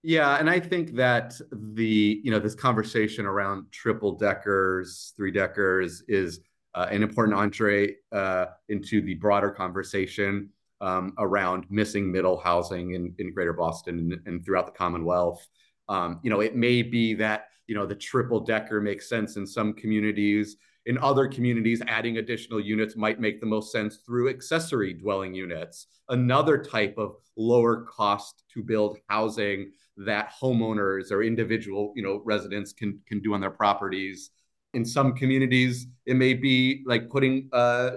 Yeah, 0.02 0.36
and 0.36 0.48
I 0.48 0.60
think 0.60 0.94
that 0.94 1.34
the 1.52 2.20
you 2.24 2.30
know 2.30 2.38
this 2.38 2.54
conversation 2.54 3.26
around 3.26 3.70
triple 3.70 4.12
deckers, 4.16 5.12
three 5.14 5.30
deckers 5.30 6.02
is 6.08 6.40
uh, 6.74 6.86
an 6.90 7.02
important 7.02 7.36
entree 7.36 7.96
uh, 8.12 8.46
into 8.70 9.02
the 9.02 9.14
broader 9.14 9.50
conversation 9.50 10.48
um, 10.80 11.12
around 11.18 11.66
missing 11.68 12.10
middle 12.10 12.38
housing 12.38 12.94
in, 12.94 13.14
in 13.18 13.34
Greater 13.34 13.52
Boston 13.52 13.98
and, 13.98 14.20
and 14.26 14.44
throughout 14.44 14.66
the 14.66 14.72
Commonwealth. 14.72 15.46
Um, 15.90 16.20
you 16.22 16.30
know, 16.30 16.40
it 16.40 16.56
may 16.56 16.82
be 16.82 17.12
that 17.14 17.48
you 17.66 17.74
know 17.74 17.84
the 17.84 17.94
triple 17.94 18.40
decker 18.40 18.80
makes 18.80 19.06
sense 19.06 19.36
in 19.36 19.46
some 19.46 19.74
communities 19.74 20.56
in 20.88 20.96
other 20.98 21.28
communities, 21.28 21.82
adding 21.86 22.16
additional 22.16 22.58
units 22.58 22.96
might 22.96 23.20
make 23.20 23.40
the 23.40 23.46
most 23.46 23.70
sense 23.70 23.98
through 23.98 24.30
accessory 24.30 24.94
dwelling 24.94 25.34
units, 25.34 25.86
another 26.08 26.56
type 26.56 26.94
of 26.96 27.16
lower 27.36 27.82
cost 27.82 28.44
to 28.54 28.62
build 28.62 28.96
housing 29.08 29.70
that 29.98 30.32
homeowners 30.40 31.12
or 31.12 31.22
individual, 31.22 31.92
you 31.94 32.02
know, 32.02 32.22
residents 32.24 32.72
can 32.72 32.98
can 33.06 33.20
do 33.20 33.34
on 33.34 33.40
their 33.40 33.50
properties. 33.50 34.30
In 34.72 34.82
some 34.82 35.14
communities, 35.14 35.86
it 36.06 36.16
may 36.16 36.32
be 36.32 36.82
like 36.86 37.10
putting 37.10 37.50
uh, 37.52 37.90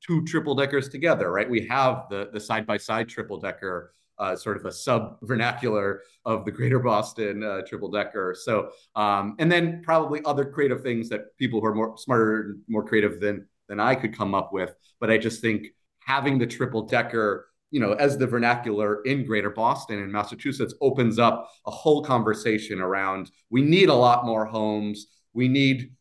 two 0.00 0.24
triple 0.24 0.54
deckers 0.54 0.88
together, 0.88 1.32
right? 1.32 1.50
We 1.50 1.66
have 1.66 2.06
the 2.08 2.30
the 2.32 2.38
side 2.38 2.68
by 2.68 2.76
side 2.76 3.08
triple 3.08 3.40
decker 3.40 3.94
uh, 4.18 4.36
sort 4.36 4.56
of 4.56 4.66
a 4.66 4.72
sub 4.72 5.18
vernacular 5.22 6.02
of 6.24 6.44
the 6.44 6.50
Greater 6.50 6.78
Boston 6.78 7.42
uh, 7.42 7.62
triple 7.66 7.90
decker. 7.90 8.34
So, 8.38 8.70
um, 8.94 9.36
and 9.38 9.50
then 9.50 9.82
probably 9.82 10.20
other 10.24 10.44
creative 10.44 10.82
things 10.82 11.08
that 11.08 11.36
people 11.38 11.60
who 11.60 11.66
are 11.66 11.74
more 11.74 11.96
smarter 11.96 12.40
and 12.40 12.60
more 12.68 12.84
creative 12.84 13.20
than 13.20 13.46
than 13.68 13.80
I 13.80 13.94
could 13.94 14.16
come 14.16 14.34
up 14.34 14.52
with. 14.52 14.74
But 14.98 15.10
I 15.10 15.18
just 15.18 15.40
think 15.40 15.68
having 16.00 16.38
the 16.38 16.46
triple 16.46 16.82
decker, 16.82 17.48
you 17.70 17.80
know, 17.80 17.92
as 17.92 18.16
the 18.16 18.26
vernacular 18.26 19.02
in 19.02 19.26
Greater 19.26 19.50
Boston 19.50 19.98
and 19.98 20.10
Massachusetts 20.10 20.74
opens 20.80 21.18
up 21.18 21.50
a 21.66 21.70
whole 21.70 22.02
conversation 22.02 22.80
around 22.80 23.30
we 23.50 23.62
need 23.62 23.88
a 23.88 23.94
lot 23.94 24.24
more 24.24 24.46
homes. 24.46 25.06
We 25.34 25.48
need, 25.48 25.92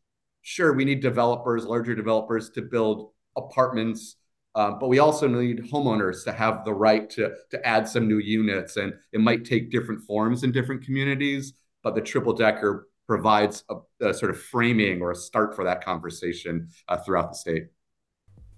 sure, 0.42 0.74
we 0.74 0.86
need 0.86 1.02
developers, 1.02 1.66
larger 1.66 1.94
developers 1.94 2.50
to 2.52 2.62
build 2.62 3.12
apartments 3.36 4.16
um, 4.58 4.80
but 4.80 4.88
we 4.88 4.98
also 4.98 5.28
need 5.28 5.60
homeowners 5.72 6.24
to 6.24 6.32
have 6.32 6.66
the 6.66 6.74
right 6.74 7.08
to, 7.12 7.32
to 7.52 7.66
add 7.66 7.88
some 7.88 8.08
new 8.08 8.18
units. 8.18 8.76
And 8.76 8.92
it 9.14 9.20
might 9.20 9.46
take 9.46 9.70
different 9.70 10.02
forms 10.02 10.44
in 10.44 10.52
different 10.52 10.84
communities, 10.84 11.54
but 11.84 11.94
the 11.94 12.02
triple 12.02 12.34
decker 12.34 12.88
provides 13.06 13.64
a, 13.70 13.76
a 14.08 14.14
sort 14.16 14.32
of 14.32 14.42
framing 14.42 15.00
or 15.00 15.12
a 15.12 15.16
start 15.16 15.56
for 15.56 15.64
that 15.64 15.86
conversation 15.86 16.70
uh, 16.88 16.98
throughout 16.98 17.30
the 17.30 17.38
state. 17.38 17.68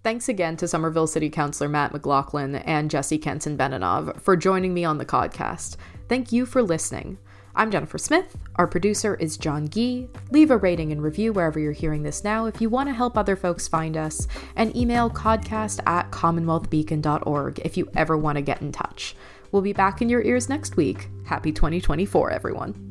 Thanks 0.02 0.30
again 0.30 0.56
to 0.58 0.70
Somerville 0.70 1.06
City 1.06 1.30
Councilor 1.30 1.68
Matt 1.68 1.92
McLaughlin 1.92 2.56
and 2.56 2.90
Jesse 2.90 3.20
Kanson-Benanav 3.20 4.22
for 4.22 4.38
joining 4.38 4.74
me 4.74 4.86
on 4.86 5.00
the 5.00 5.06
podcast. 5.06 5.76
Thank 6.08 6.32
you 6.32 6.46
for 6.46 6.64
listening. 6.64 7.18
I'm 7.56 7.72
Jennifer 7.72 7.98
Smith. 7.98 8.38
Our 8.56 8.68
producer 8.68 9.16
is 9.16 9.38
John 9.38 9.70
Gee. 9.70 10.08
Leave 10.32 10.52
a 10.52 10.58
rating 10.58 10.92
and 10.92 11.02
review 11.02 11.34
wherever 11.34 11.60
you're 11.60 11.72
hearing 11.72 12.04
this 12.04 12.24
now 12.24 12.46
if 12.46 12.62
you 12.62 12.70
want 12.70 12.90
to 12.90 12.94
help 12.94 13.18
other 13.18 13.36
folks 13.36 13.68
find 13.68 13.98
us, 13.98 14.28
and 14.56 14.76
email 14.76 15.10
codcast 15.10 15.80
at 15.86 16.12
commonwealthbeacon.org 16.12 17.60
if 17.66 17.76
you 17.76 17.90
ever 17.96 18.18
want 18.18 18.36
to 18.38 18.42
get 18.42 18.62
in 18.62 18.72
touch. 18.72 19.16
We'll 19.52 19.62
be 19.64 19.74
back 19.74 20.02
in 20.02 20.10
your 20.10 20.22
ears 20.22 20.48
next 20.48 20.78
week. 20.78 21.10
Happy 21.26 21.52
2024, 21.52 22.32
everyone. 22.32 22.89